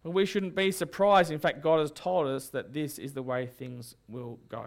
Well, 0.02 0.12
we 0.12 0.26
shouldn't 0.26 0.54
be 0.54 0.70
surprised. 0.70 1.30
In 1.30 1.38
fact, 1.38 1.62
God 1.62 1.80
has 1.80 1.90
told 1.90 2.26
us 2.28 2.48
that 2.48 2.72
this 2.72 2.98
is 2.98 3.14
the 3.14 3.22
way 3.22 3.46
things 3.46 3.94
will 4.08 4.38
go. 4.48 4.66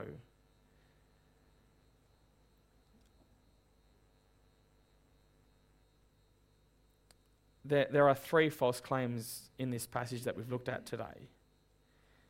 There, 7.64 7.88
there 7.92 8.08
are 8.08 8.16
three 8.16 8.50
false 8.50 8.80
claims 8.80 9.50
in 9.60 9.72
this 9.72 9.86
passage 9.86 10.24
that 10.24 10.38
we've 10.38 10.50
looked 10.50 10.70
at 10.70 10.86
today 10.86 11.30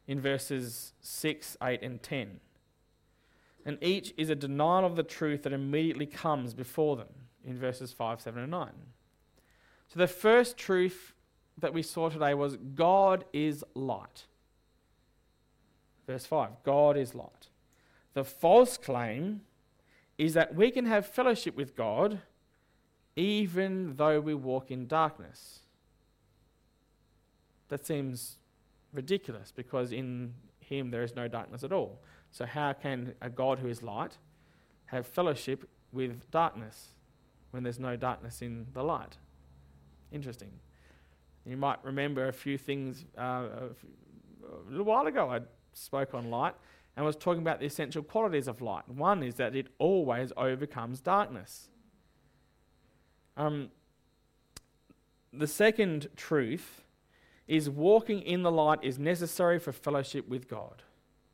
in 0.08 0.20
verses 0.20 0.94
6, 1.02 1.58
8, 1.62 1.82
and 1.84 2.02
10 2.02 2.40
and 3.68 3.78
each 3.84 4.14
is 4.16 4.30
a 4.30 4.36
denial 4.36 4.86
of 4.86 4.96
the 4.96 5.04
truth 5.04 5.44
that 5.44 5.52
immediately 5.52 6.06
comes 6.06 6.54
before 6.54 6.96
them 6.96 7.10
in 7.44 7.60
verses 7.60 7.92
5, 7.92 8.22
7, 8.22 8.42
and 8.42 8.50
9. 8.50 8.70
So 9.90 10.00
the 10.00 10.08
first 10.08 10.56
truth 10.56 11.14
that 11.58 11.74
we 11.74 11.84
saw 11.84 12.10
today 12.10 12.34
was 12.34 12.56
God 12.56 13.26
is 13.34 13.66
light. 13.74 14.24
Verse 16.08 16.26
5 16.26 16.64
God 16.64 16.96
is 16.96 17.14
light. 17.14 17.50
The 18.14 18.24
false 18.24 18.78
claim 18.78 19.42
is 20.18 20.34
that 20.34 20.56
we 20.56 20.72
can 20.72 20.86
have 20.86 21.06
fellowship 21.06 21.58
with 21.58 21.76
God 21.76 22.22
even 23.18 23.96
though 23.98 24.22
we 24.22 24.34
walk 24.34 24.72
in 24.72 24.88
darkness. 24.88 25.60
That 27.68 27.86
seems 27.86 28.38
ridiculous 28.94 29.52
because 29.54 29.92
in 29.92 30.36
Him 30.68 30.92
there 30.92 31.04
is 31.04 31.16
no 31.16 31.28
darkness 31.28 31.64
at 31.64 31.72
all. 31.72 32.00
So, 32.32 32.46
how 32.46 32.74
can 32.74 33.14
a 33.22 33.30
God 33.30 33.60
who 33.60 33.68
is 33.68 33.82
light 33.82 34.18
have 34.86 35.08
fellowship 35.08 35.70
with 35.92 36.30
darkness 36.32 36.90
when 37.52 37.64
there's 37.64 37.80
no 37.80 37.96
darkness 37.96 38.42
in 38.42 38.68
the 38.74 38.84
light? 38.84 39.18
Interesting. 40.12 40.52
You 41.46 41.58
might 41.58 41.84
remember 41.84 42.28
a 42.28 42.34
few 42.34 42.58
things 42.58 43.06
uh, 43.18 43.22
a 43.22 44.70
little 44.70 44.86
while 44.86 45.08
ago. 45.08 45.32
I 45.32 45.42
spoke 45.74 46.14
on 46.14 46.30
light 46.30 46.56
and 46.96 47.06
was 47.06 47.16
talking 47.16 47.42
about 47.42 47.60
the 47.60 47.66
essential 47.66 48.04
qualities 48.04 48.48
of 48.48 48.62
light. 48.62 48.90
One 48.90 49.24
is 49.24 49.36
that 49.36 49.56
it 49.56 49.68
always 49.78 50.34
overcomes 50.36 51.00
darkness. 51.00 51.70
Um, 53.38 53.70
the 55.32 55.48
second 55.48 56.08
truth 56.18 56.84
is 57.48 57.70
walking 57.70 58.22
in 58.22 58.44
the 58.44 58.52
light 58.52 58.80
is 58.84 59.00
necessary 59.00 59.60
for 59.60 59.72
fellowship 59.72 60.28
with 60.28 60.48
God. 60.48 60.84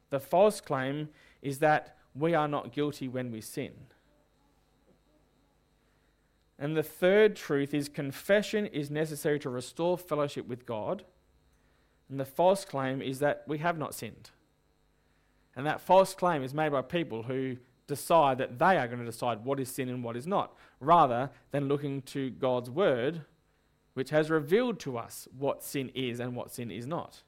The 0.09 0.19
false 0.19 0.61
claim 0.61 1.09
is 1.41 1.59
that 1.59 1.97
we 2.15 2.33
are 2.35 2.47
not 2.47 2.71
guilty 2.71 3.07
when 3.07 3.31
we 3.31 3.41
sin. 3.41 3.73
And 6.59 6.77
the 6.77 6.83
third 6.83 7.35
truth 7.35 7.73
is 7.73 7.89
confession 7.89 8.67
is 8.67 8.91
necessary 8.91 9.39
to 9.39 9.49
restore 9.49 9.97
fellowship 9.97 10.47
with 10.47 10.65
God. 10.65 11.03
And 12.09 12.19
the 12.19 12.25
false 12.25 12.63
claim 12.63 13.01
is 13.01 13.19
that 13.19 13.43
we 13.47 13.57
have 13.57 13.77
not 13.77 13.95
sinned. 13.95 14.29
And 15.55 15.65
that 15.65 15.81
false 15.81 16.13
claim 16.13 16.43
is 16.43 16.53
made 16.53 16.71
by 16.71 16.81
people 16.81 17.23
who 17.23 17.57
decide 17.87 18.37
that 18.37 18.59
they 18.59 18.77
are 18.77 18.87
going 18.87 18.99
to 18.99 19.05
decide 19.05 19.43
what 19.43 19.59
is 19.59 19.69
sin 19.69 19.89
and 19.89 20.03
what 20.03 20.15
is 20.15 20.27
not, 20.27 20.55
rather 20.79 21.29
than 21.51 21.67
looking 21.67 22.01
to 22.03 22.29
God's 22.29 22.69
word, 22.69 23.21
which 23.93 24.09
has 24.09 24.29
revealed 24.29 24.79
to 24.79 24.97
us 24.97 25.27
what 25.37 25.63
sin 25.63 25.91
is 25.93 26.19
and 26.19 26.35
what 26.35 26.51
sin 26.51 26.71
is 26.71 26.87
not. 26.87 27.21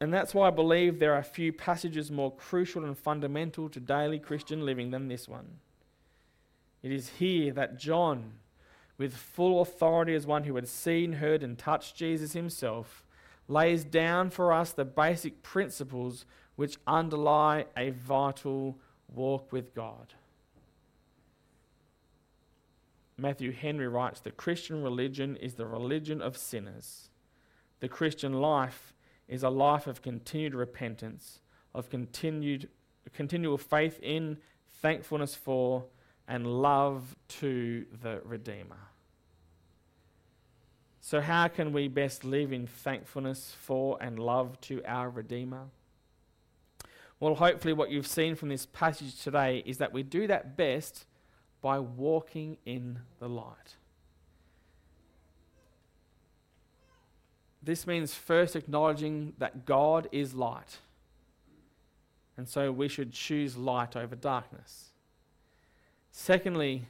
And 0.00 0.12
that's 0.12 0.34
why 0.34 0.48
I 0.48 0.50
believe 0.50 0.98
there 0.98 1.14
are 1.14 1.22
few 1.22 1.52
passages 1.52 2.10
more 2.10 2.34
crucial 2.34 2.84
and 2.84 2.98
fundamental 2.98 3.68
to 3.70 3.80
daily 3.80 4.18
Christian 4.18 4.66
living 4.66 4.90
than 4.90 5.08
this 5.08 5.28
one. 5.28 5.58
It 6.82 6.92
is 6.92 7.08
here 7.18 7.52
that 7.54 7.78
John, 7.78 8.34
with 8.98 9.16
full 9.16 9.62
authority 9.62 10.14
as 10.14 10.26
one 10.26 10.44
who 10.44 10.56
had 10.56 10.68
seen, 10.68 11.14
heard, 11.14 11.42
and 11.42 11.56
touched 11.56 11.96
Jesus 11.96 12.34
himself, 12.34 13.02
lays 13.48 13.84
down 13.84 14.30
for 14.30 14.52
us 14.52 14.72
the 14.72 14.84
basic 14.84 15.42
principles 15.42 16.26
which 16.56 16.78
underlie 16.86 17.66
a 17.76 17.90
vital 17.90 18.78
walk 19.08 19.52
with 19.52 19.74
God. 19.74 20.14
Matthew 23.16 23.52
Henry 23.52 23.88
writes 23.88 24.20
The 24.20 24.30
Christian 24.30 24.82
religion 24.82 25.36
is 25.36 25.54
the 25.54 25.66
religion 25.66 26.20
of 26.20 26.36
sinners. 26.36 27.10
The 27.80 27.88
Christian 27.88 28.34
life 28.34 28.94
is 29.28 29.42
a 29.42 29.50
life 29.50 29.86
of 29.86 30.02
continued 30.02 30.54
repentance, 30.54 31.40
of 31.74 31.90
continued, 31.90 32.68
continual 33.12 33.58
faith 33.58 34.00
in, 34.02 34.38
thankfulness 34.80 35.34
for, 35.34 35.84
and 36.26 36.46
love 36.46 37.16
to 37.28 37.86
the 38.02 38.20
Redeemer. 38.24 38.88
So, 41.00 41.20
how 41.20 41.48
can 41.48 41.72
we 41.72 41.88
best 41.88 42.24
live 42.24 42.52
in 42.52 42.66
thankfulness 42.66 43.54
for 43.60 43.98
and 44.00 44.18
love 44.18 44.58
to 44.62 44.82
our 44.86 45.10
Redeemer? 45.10 45.66
Well, 47.20 47.34
hopefully, 47.34 47.74
what 47.74 47.90
you've 47.90 48.06
seen 48.06 48.34
from 48.34 48.48
this 48.48 48.66
passage 48.66 49.22
today 49.22 49.62
is 49.66 49.78
that 49.78 49.92
we 49.92 50.02
do 50.02 50.26
that 50.26 50.56
best 50.56 51.04
by 51.64 51.78
walking 51.78 52.58
in 52.66 52.98
the 53.20 53.26
light. 53.26 53.76
This 57.62 57.86
means 57.86 58.12
first 58.12 58.54
acknowledging 58.54 59.32
that 59.38 59.64
God 59.64 60.06
is 60.12 60.34
light. 60.34 60.80
And 62.36 62.46
so 62.46 62.70
we 62.70 62.86
should 62.86 63.14
choose 63.14 63.56
light 63.56 63.96
over 63.96 64.14
darkness. 64.14 64.90
Secondly, 66.10 66.82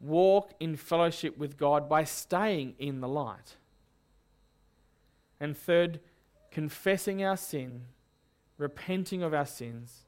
walk 0.00 0.50
in 0.58 0.74
fellowship 0.74 1.38
with 1.38 1.56
God 1.56 1.88
by 1.88 2.02
staying 2.02 2.74
in 2.80 3.00
the 3.00 3.06
light. 3.06 3.54
And 5.38 5.56
third, 5.56 6.00
confessing 6.50 7.22
our 7.22 7.36
sin, 7.36 7.82
repenting 8.58 9.22
of 9.22 9.32
our 9.32 9.46
sins, 9.46 10.05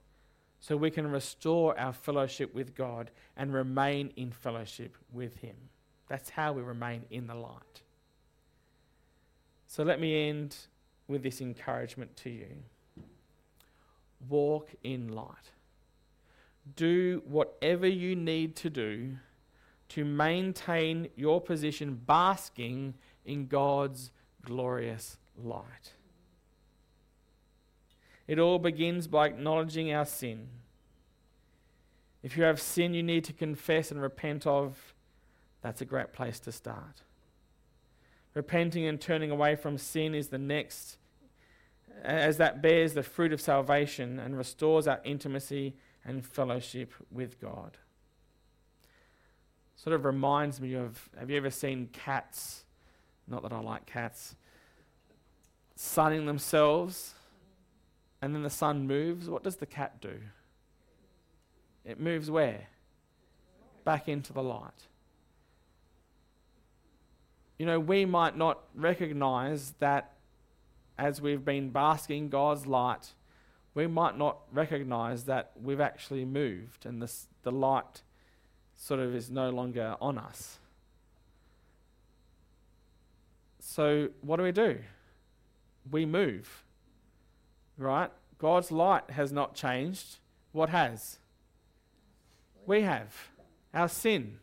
so 0.60 0.76
we 0.76 0.90
can 0.90 1.10
restore 1.10 1.78
our 1.78 1.92
fellowship 1.92 2.54
with 2.54 2.74
God 2.74 3.10
and 3.36 3.52
remain 3.52 4.12
in 4.16 4.32
fellowship 4.32 4.96
with 5.12 5.36
Him. 5.36 5.56
That's 6.08 6.30
how 6.30 6.52
we 6.52 6.62
remain 6.62 7.04
in 7.10 7.26
the 7.26 7.34
light. 7.34 7.82
So 9.66 9.82
let 9.82 10.00
me 10.00 10.28
end 10.28 10.56
with 11.06 11.22
this 11.22 11.40
encouragement 11.40 12.16
to 12.16 12.30
you 12.30 12.46
walk 14.28 14.70
in 14.82 15.08
light. 15.08 15.52
Do 16.74 17.22
whatever 17.26 17.86
you 17.86 18.16
need 18.16 18.56
to 18.56 18.70
do 18.70 19.16
to 19.90 20.04
maintain 20.04 21.08
your 21.16 21.40
position 21.40 22.00
basking 22.04 22.94
in 23.24 23.46
God's 23.46 24.10
glorious 24.44 25.16
light. 25.36 25.92
It 28.28 28.38
all 28.38 28.58
begins 28.58 29.08
by 29.08 29.26
acknowledging 29.26 29.92
our 29.92 30.04
sin. 30.04 30.48
If 32.22 32.36
you 32.36 32.44
have 32.44 32.60
sin 32.60 32.92
you 32.92 33.02
need 33.02 33.24
to 33.24 33.32
confess 33.32 33.90
and 33.90 34.02
repent 34.02 34.46
of, 34.46 34.94
that's 35.62 35.80
a 35.80 35.86
great 35.86 36.12
place 36.12 36.38
to 36.40 36.52
start. 36.52 37.02
Repenting 38.34 38.86
and 38.86 39.00
turning 39.00 39.30
away 39.30 39.56
from 39.56 39.78
sin 39.78 40.14
is 40.14 40.28
the 40.28 40.38
next, 40.38 40.98
as 42.04 42.36
that 42.36 42.60
bears 42.60 42.92
the 42.92 43.02
fruit 43.02 43.32
of 43.32 43.40
salvation 43.40 44.18
and 44.18 44.36
restores 44.36 44.86
our 44.86 45.00
intimacy 45.04 45.74
and 46.04 46.24
fellowship 46.24 46.92
with 47.10 47.40
God. 47.40 47.78
Sort 49.74 49.94
of 49.94 50.04
reminds 50.04 50.60
me 50.60 50.74
of 50.74 51.08
have 51.18 51.30
you 51.30 51.36
ever 51.36 51.50
seen 51.50 51.88
cats? 51.92 52.64
Not 53.26 53.42
that 53.42 53.52
I 53.52 53.60
like 53.60 53.86
cats. 53.86 54.36
Sunning 55.76 56.26
themselves, 56.26 57.14
and 58.20 58.34
then 58.34 58.42
the 58.42 58.50
sun 58.50 58.86
moves. 58.86 59.28
What 59.28 59.42
does 59.42 59.56
the 59.56 59.66
cat 59.66 60.00
do? 60.00 60.20
It 61.84 62.00
moves 62.00 62.30
where? 62.30 62.68
Back 63.84 64.08
into 64.08 64.32
the 64.32 64.42
light 64.42 64.88
you 67.58 67.66
know, 67.66 67.80
we 67.80 68.04
might 68.04 68.36
not 68.36 68.60
recognize 68.74 69.72
that 69.80 70.12
as 70.96 71.20
we've 71.20 71.44
been 71.44 71.70
basking 71.70 72.28
God's 72.28 72.66
light, 72.66 73.14
we 73.74 73.86
might 73.86 74.16
not 74.16 74.38
recognize 74.52 75.24
that 75.24 75.52
we've 75.60 75.80
actually 75.80 76.24
moved 76.24 76.86
and 76.86 77.02
this, 77.02 77.26
the 77.42 77.52
light 77.52 78.02
sort 78.76 79.00
of 79.00 79.14
is 79.14 79.30
no 79.30 79.50
longer 79.50 79.96
on 80.00 80.18
us. 80.18 80.58
So, 83.60 84.08
what 84.22 84.36
do 84.36 84.44
we 84.44 84.52
do? 84.52 84.78
We 85.90 86.06
move, 86.06 86.64
right? 87.78 88.10
God's 88.38 88.70
light 88.70 89.10
has 89.10 89.32
not 89.32 89.54
changed. 89.54 90.18
What 90.52 90.68
has? 90.68 91.18
We 92.66 92.82
have. 92.82 93.14
Our 93.72 93.88
sin 93.88 94.38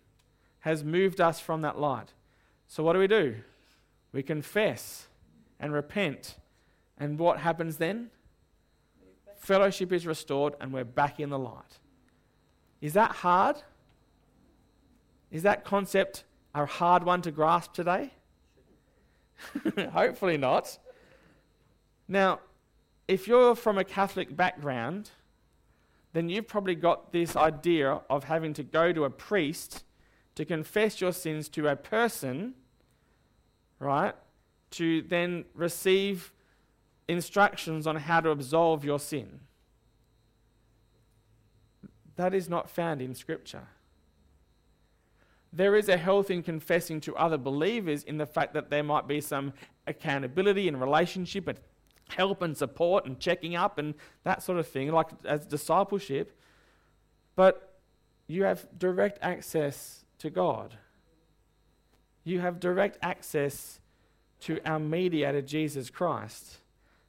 has 0.62 0.84
moved 0.84 1.22
us 1.22 1.40
from 1.40 1.62
that 1.62 1.80
light. 1.80 2.14
So, 2.68 2.84
what 2.84 2.94
do 2.94 3.00
we 3.00 3.08
do? 3.08 3.36
We 4.12 4.24
confess 4.24 5.08
and 5.60 5.74
repent. 5.74 6.36
And 6.98 7.20
what 7.20 7.40
happens 7.40 7.78
then? 7.78 8.10
Fellowship 9.38 9.92
is 9.92 10.08
restored 10.08 10.54
and 10.60 10.74
we're 10.74 10.84
back 10.84 11.20
in 11.20 11.30
the 11.30 11.38
light. 11.38 11.80
Is 12.82 12.94
that 12.94 13.12
hard? 13.12 13.58
Is 15.30 15.44
that 15.44 15.64
concept 15.66 16.24
a 16.54 16.66
hard 16.66 17.04
one 17.04 17.22
to 17.24 17.32
grasp 17.32 17.74
today? 17.74 18.12
Hopefully 19.92 20.38
not. 20.38 20.78
Now, 22.08 22.40
if 23.08 23.28
you're 23.28 23.56
from 23.56 23.78
a 23.78 23.84
Catholic 23.84 24.36
background, 24.36 25.12
then 26.14 26.30
you've 26.30 26.48
probably 26.48 26.76
got 26.76 27.12
this 27.12 27.36
idea 27.36 28.02
of 28.10 28.24
having 28.24 28.54
to 28.54 28.64
go 28.64 28.94
to 28.94 29.04
a 29.04 29.10
priest 29.10 29.84
to 30.36 30.46
confess 30.46 31.02
your 31.02 31.12
sins 31.12 31.50
to 31.50 31.68
a 31.68 31.76
person, 31.76 32.54
right? 33.80 34.16
To 34.72 35.02
then 35.02 35.46
receive 35.54 36.32
instructions 37.08 37.86
on 37.86 37.98
how 37.98 38.22
to 38.22 38.30
absolve 38.30 38.84
your 38.84 39.00
sin. 39.00 39.42
That 42.16 42.34
is 42.34 42.50
not 42.50 42.70
found 42.70 43.02
in 43.02 43.14
Scripture. 43.14 43.68
There 45.52 45.76
is 45.76 45.88
a 45.88 45.98
health 45.98 46.32
in 46.32 46.44
confessing 46.44 47.00
to 47.02 47.16
other 47.16 47.38
believers 47.38 48.04
in 48.04 48.18
the 48.18 48.26
fact 48.26 48.54
that 48.54 48.70
there 48.70 48.84
might 48.84 49.08
be 49.08 49.22
some 49.22 49.54
accountability 49.88 50.68
and 50.68 50.80
relationship 50.80 51.48
help 52.10 52.42
and 52.42 52.56
support 52.56 53.06
and 53.06 53.20
checking 53.20 53.56
up 53.56 53.78
and 53.78 53.96
that 54.24 54.44
sort 54.44 54.60
of 54.60 54.68
thing, 54.68 54.92
like 54.92 55.08
as 55.26 55.46
discipleship. 55.46 56.40
But 57.36 57.80
you 58.28 58.44
have 58.44 58.68
direct 58.78 59.20
access 59.22 60.06
to 60.20 60.30
God. 60.30 60.78
You 62.24 62.40
have 62.40 62.60
direct 62.60 62.98
access 63.02 63.80
to 64.42 64.60
our 64.66 64.80
mediator, 64.80 65.42
Jesus 65.42 65.90
Christ. 65.90 66.58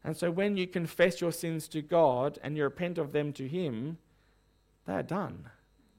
And 0.05 0.17
so 0.17 0.31
when 0.31 0.57
you 0.57 0.67
confess 0.67 1.21
your 1.21 1.33
sins 1.33 1.69
to 1.69 1.83
God 1.83 2.39
and 2.43 2.57
you 2.57 2.63
repent 2.63 2.99
of 2.99 3.13
them 3.13 3.33
to 3.35 3.49
Him, 3.49 3.99
they 4.87 4.95
are 4.95 5.03
done. 5.03 5.51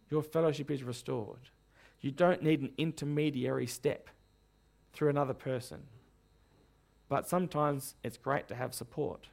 Your 0.10 0.24
fellowship 0.24 0.72
is 0.72 0.84
restored. 0.84 1.50
You 2.00 2.12
don't 2.12 2.44
need 2.44 2.62
an 2.62 2.72
intermediary 2.78 3.68
step 3.68 4.10
through 4.94 5.10
another 5.10 5.34
person. 5.34 5.84
But 7.10 7.28
sometimes 7.28 7.96
it's 8.04 8.18
great 8.18 8.48
to 8.50 8.56
have 8.56 8.74
support, 8.74 9.28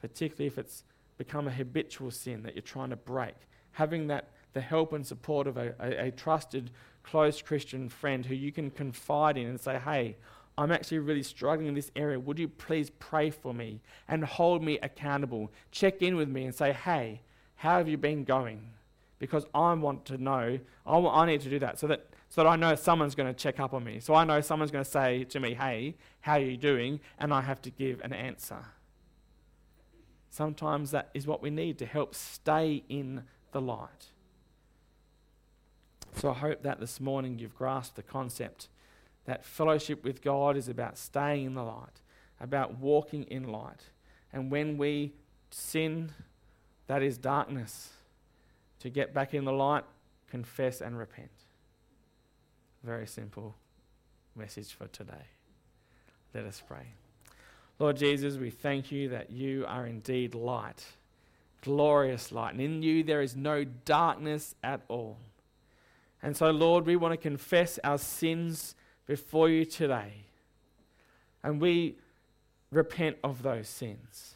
particularly 0.00 0.46
if 0.46 0.58
it's 0.58 0.84
become 1.16 1.48
a 1.48 1.52
habitual 1.52 2.10
sin 2.10 2.42
that 2.42 2.54
you're 2.54 2.62
trying 2.62 2.90
to 2.90 2.96
break. 2.96 3.34
Having 3.72 4.08
that 4.08 4.30
the 4.54 4.60
help 4.60 4.92
and 4.92 5.06
support 5.06 5.46
of 5.46 5.56
a, 5.56 5.74
a, 5.78 6.06
a 6.06 6.10
trusted, 6.10 6.70
close 7.02 7.40
Christian 7.42 7.88
friend 7.88 8.26
who 8.26 8.34
you 8.34 8.52
can 8.52 8.70
confide 8.70 9.36
in 9.36 9.46
and 9.46 9.60
say, 9.60 9.78
hey, 9.78 10.16
I'm 10.56 10.72
actually 10.72 10.98
really 10.98 11.22
struggling 11.22 11.68
in 11.68 11.74
this 11.74 11.90
area. 11.94 12.18
Would 12.18 12.38
you 12.38 12.48
please 12.48 12.90
pray 12.98 13.30
for 13.30 13.54
me 13.54 13.80
and 14.08 14.24
hold 14.24 14.62
me 14.62 14.78
accountable? 14.82 15.52
Check 15.70 16.02
in 16.02 16.16
with 16.16 16.28
me 16.28 16.44
and 16.44 16.54
say, 16.54 16.72
hey, 16.72 17.20
how 17.56 17.78
have 17.78 17.88
you 17.88 17.96
been 17.96 18.24
going? 18.24 18.70
Because 19.18 19.46
I 19.54 19.72
want 19.74 20.04
to 20.06 20.18
know, 20.18 20.58
I, 20.86 21.26
need 21.26 21.40
to 21.42 21.50
do 21.50 21.58
that 21.60 21.78
so 21.78 21.86
that, 21.86 22.07
so 22.28 22.42
that 22.42 22.48
I 22.48 22.56
know 22.56 22.74
someone's 22.74 23.14
going 23.14 23.32
to 23.32 23.38
check 23.38 23.58
up 23.58 23.72
on 23.72 23.84
me. 23.84 24.00
So 24.00 24.14
I 24.14 24.24
know 24.24 24.40
someone's 24.40 24.70
going 24.70 24.84
to 24.84 24.90
say 24.90 25.24
to 25.24 25.40
me, 25.40 25.54
hey, 25.54 25.96
how 26.20 26.34
are 26.34 26.40
you 26.40 26.56
doing? 26.56 27.00
And 27.18 27.32
I 27.32 27.40
have 27.40 27.62
to 27.62 27.70
give 27.70 28.00
an 28.02 28.12
answer. 28.12 28.64
Sometimes 30.28 30.90
that 30.90 31.08
is 31.14 31.26
what 31.26 31.42
we 31.42 31.50
need 31.50 31.78
to 31.78 31.86
help 31.86 32.14
stay 32.14 32.84
in 32.88 33.22
the 33.52 33.60
light. 33.60 34.06
So 36.14 36.30
I 36.30 36.34
hope 36.34 36.62
that 36.62 36.80
this 36.80 37.00
morning 37.00 37.38
you've 37.38 37.56
grasped 37.56 37.96
the 37.96 38.02
concept 38.02 38.68
that 39.24 39.44
fellowship 39.44 40.04
with 40.04 40.22
God 40.22 40.56
is 40.56 40.68
about 40.68 40.96
staying 40.96 41.44
in 41.44 41.54
the 41.54 41.62
light, 41.62 42.00
about 42.40 42.78
walking 42.78 43.24
in 43.24 43.44
light. 43.44 43.90
And 44.32 44.50
when 44.50 44.78
we 44.78 45.12
sin, 45.50 46.12
that 46.86 47.02
is 47.02 47.18
darkness. 47.18 47.90
To 48.80 48.88
get 48.88 49.12
back 49.12 49.34
in 49.34 49.44
the 49.44 49.52
light, 49.52 49.84
confess 50.30 50.80
and 50.80 50.96
repent. 50.96 51.30
Very 52.82 53.06
simple 53.06 53.54
message 54.36 54.72
for 54.72 54.86
today. 54.88 55.26
Let 56.34 56.44
us 56.44 56.62
pray. 56.66 56.92
Lord 57.78 57.96
Jesus, 57.96 58.36
we 58.36 58.50
thank 58.50 58.90
you 58.90 59.08
that 59.10 59.30
you 59.30 59.64
are 59.66 59.86
indeed 59.86 60.34
light, 60.34 60.84
glorious 61.62 62.32
light, 62.32 62.52
and 62.52 62.60
in 62.60 62.82
you 62.82 63.02
there 63.02 63.22
is 63.22 63.36
no 63.36 63.64
darkness 63.64 64.54
at 64.62 64.80
all. 64.88 65.16
And 66.22 66.36
so, 66.36 66.50
Lord, 66.50 66.86
we 66.86 66.96
want 66.96 67.12
to 67.12 67.16
confess 67.16 67.78
our 67.84 67.98
sins 67.98 68.74
before 69.06 69.48
you 69.48 69.64
today. 69.64 70.24
And 71.42 71.60
we 71.60 71.96
repent 72.70 73.16
of 73.22 73.42
those 73.42 73.68
sins. 73.68 74.34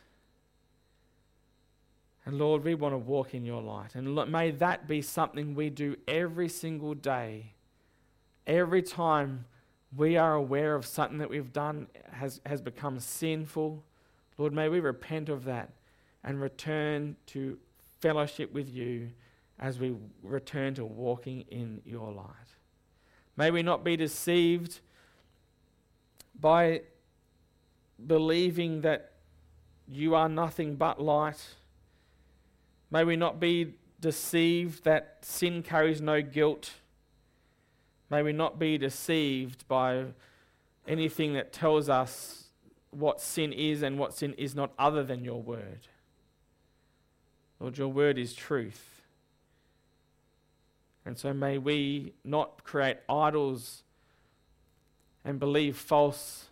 And 2.24 2.38
Lord, 2.38 2.62
we 2.62 2.74
want 2.74 2.94
to 2.94 2.98
walk 2.98 3.34
in 3.34 3.44
your 3.44 3.60
light. 3.60 3.96
And 3.96 4.14
may 4.30 4.52
that 4.52 4.86
be 4.86 5.02
something 5.02 5.54
we 5.54 5.70
do 5.70 5.96
every 6.06 6.48
single 6.48 6.94
day. 6.94 7.54
Every 8.46 8.82
time 8.82 9.44
we 9.96 10.16
are 10.16 10.34
aware 10.34 10.74
of 10.74 10.86
something 10.86 11.18
that 11.18 11.30
we've 11.30 11.52
done 11.52 11.88
has, 12.10 12.40
has 12.46 12.60
become 12.60 12.98
sinful, 12.98 13.84
Lord, 14.38 14.52
may 14.52 14.68
we 14.68 14.80
repent 14.80 15.28
of 15.28 15.44
that 15.44 15.70
and 16.24 16.40
return 16.40 17.16
to 17.26 17.58
fellowship 18.00 18.52
with 18.52 18.68
you 18.68 19.10
as 19.58 19.78
we 19.78 19.94
return 20.22 20.74
to 20.74 20.84
walking 20.84 21.42
in 21.50 21.80
your 21.84 22.10
light. 22.12 22.26
May 23.36 23.50
we 23.50 23.62
not 23.62 23.84
be 23.84 23.96
deceived 23.96 24.80
by 26.38 26.82
believing 28.04 28.80
that 28.80 29.12
you 29.88 30.14
are 30.14 30.28
nothing 30.28 30.74
but 30.74 31.00
light. 31.00 31.54
May 32.90 33.04
we 33.04 33.16
not 33.16 33.38
be 33.38 33.74
deceived 34.00 34.84
that 34.84 35.18
sin 35.22 35.62
carries 35.62 36.00
no 36.00 36.20
guilt. 36.22 36.72
May 38.12 38.22
we 38.22 38.34
not 38.34 38.58
be 38.58 38.76
deceived 38.76 39.66
by 39.68 40.04
anything 40.86 41.32
that 41.32 41.50
tells 41.50 41.88
us 41.88 42.44
what 42.90 43.22
sin 43.22 43.54
is 43.54 43.82
and 43.82 43.98
what 43.98 44.12
sin 44.12 44.34
is 44.34 44.54
not, 44.54 44.70
other 44.78 45.02
than 45.02 45.24
your 45.24 45.40
word. 45.40 45.88
Lord, 47.58 47.78
your 47.78 47.88
word 47.88 48.18
is 48.18 48.34
truth. 48.34 49.00
And 51.06 51.16
so 51.16 51.32
may 51.32 51.56
we 51.56 52.12
not 52.22 52.62
create 52.64 52.98
idols 53.08 53.82
and 55.24 55.40
believe 55.40 55.78
false 55.78 56.48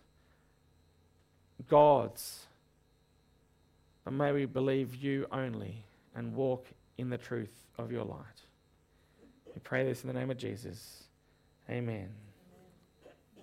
gods, 1.67 2.47
but 4.03 4.13
may 4.13 4.31
we 4.31 4.45
believe 4.45 4.95
you 4.95 5.27
only 5.31 5.83
and 6.15 6.33
walk 6.33 6.65
in 6.97 7.11
the 7.11 7.19
truth 7.19 7.67
of 7.77 7.91
your 7.91 8.03
light. 8.03 8.17
We 9.53 9.61
pray 9.63 9.85
this 9.85 10.01
in 10.01 10.07
the 10.07 10.19
name 10.19 10.31
of 10.31 10.37
Jesus. 10.39 11.00
Amen. 11.71 12.09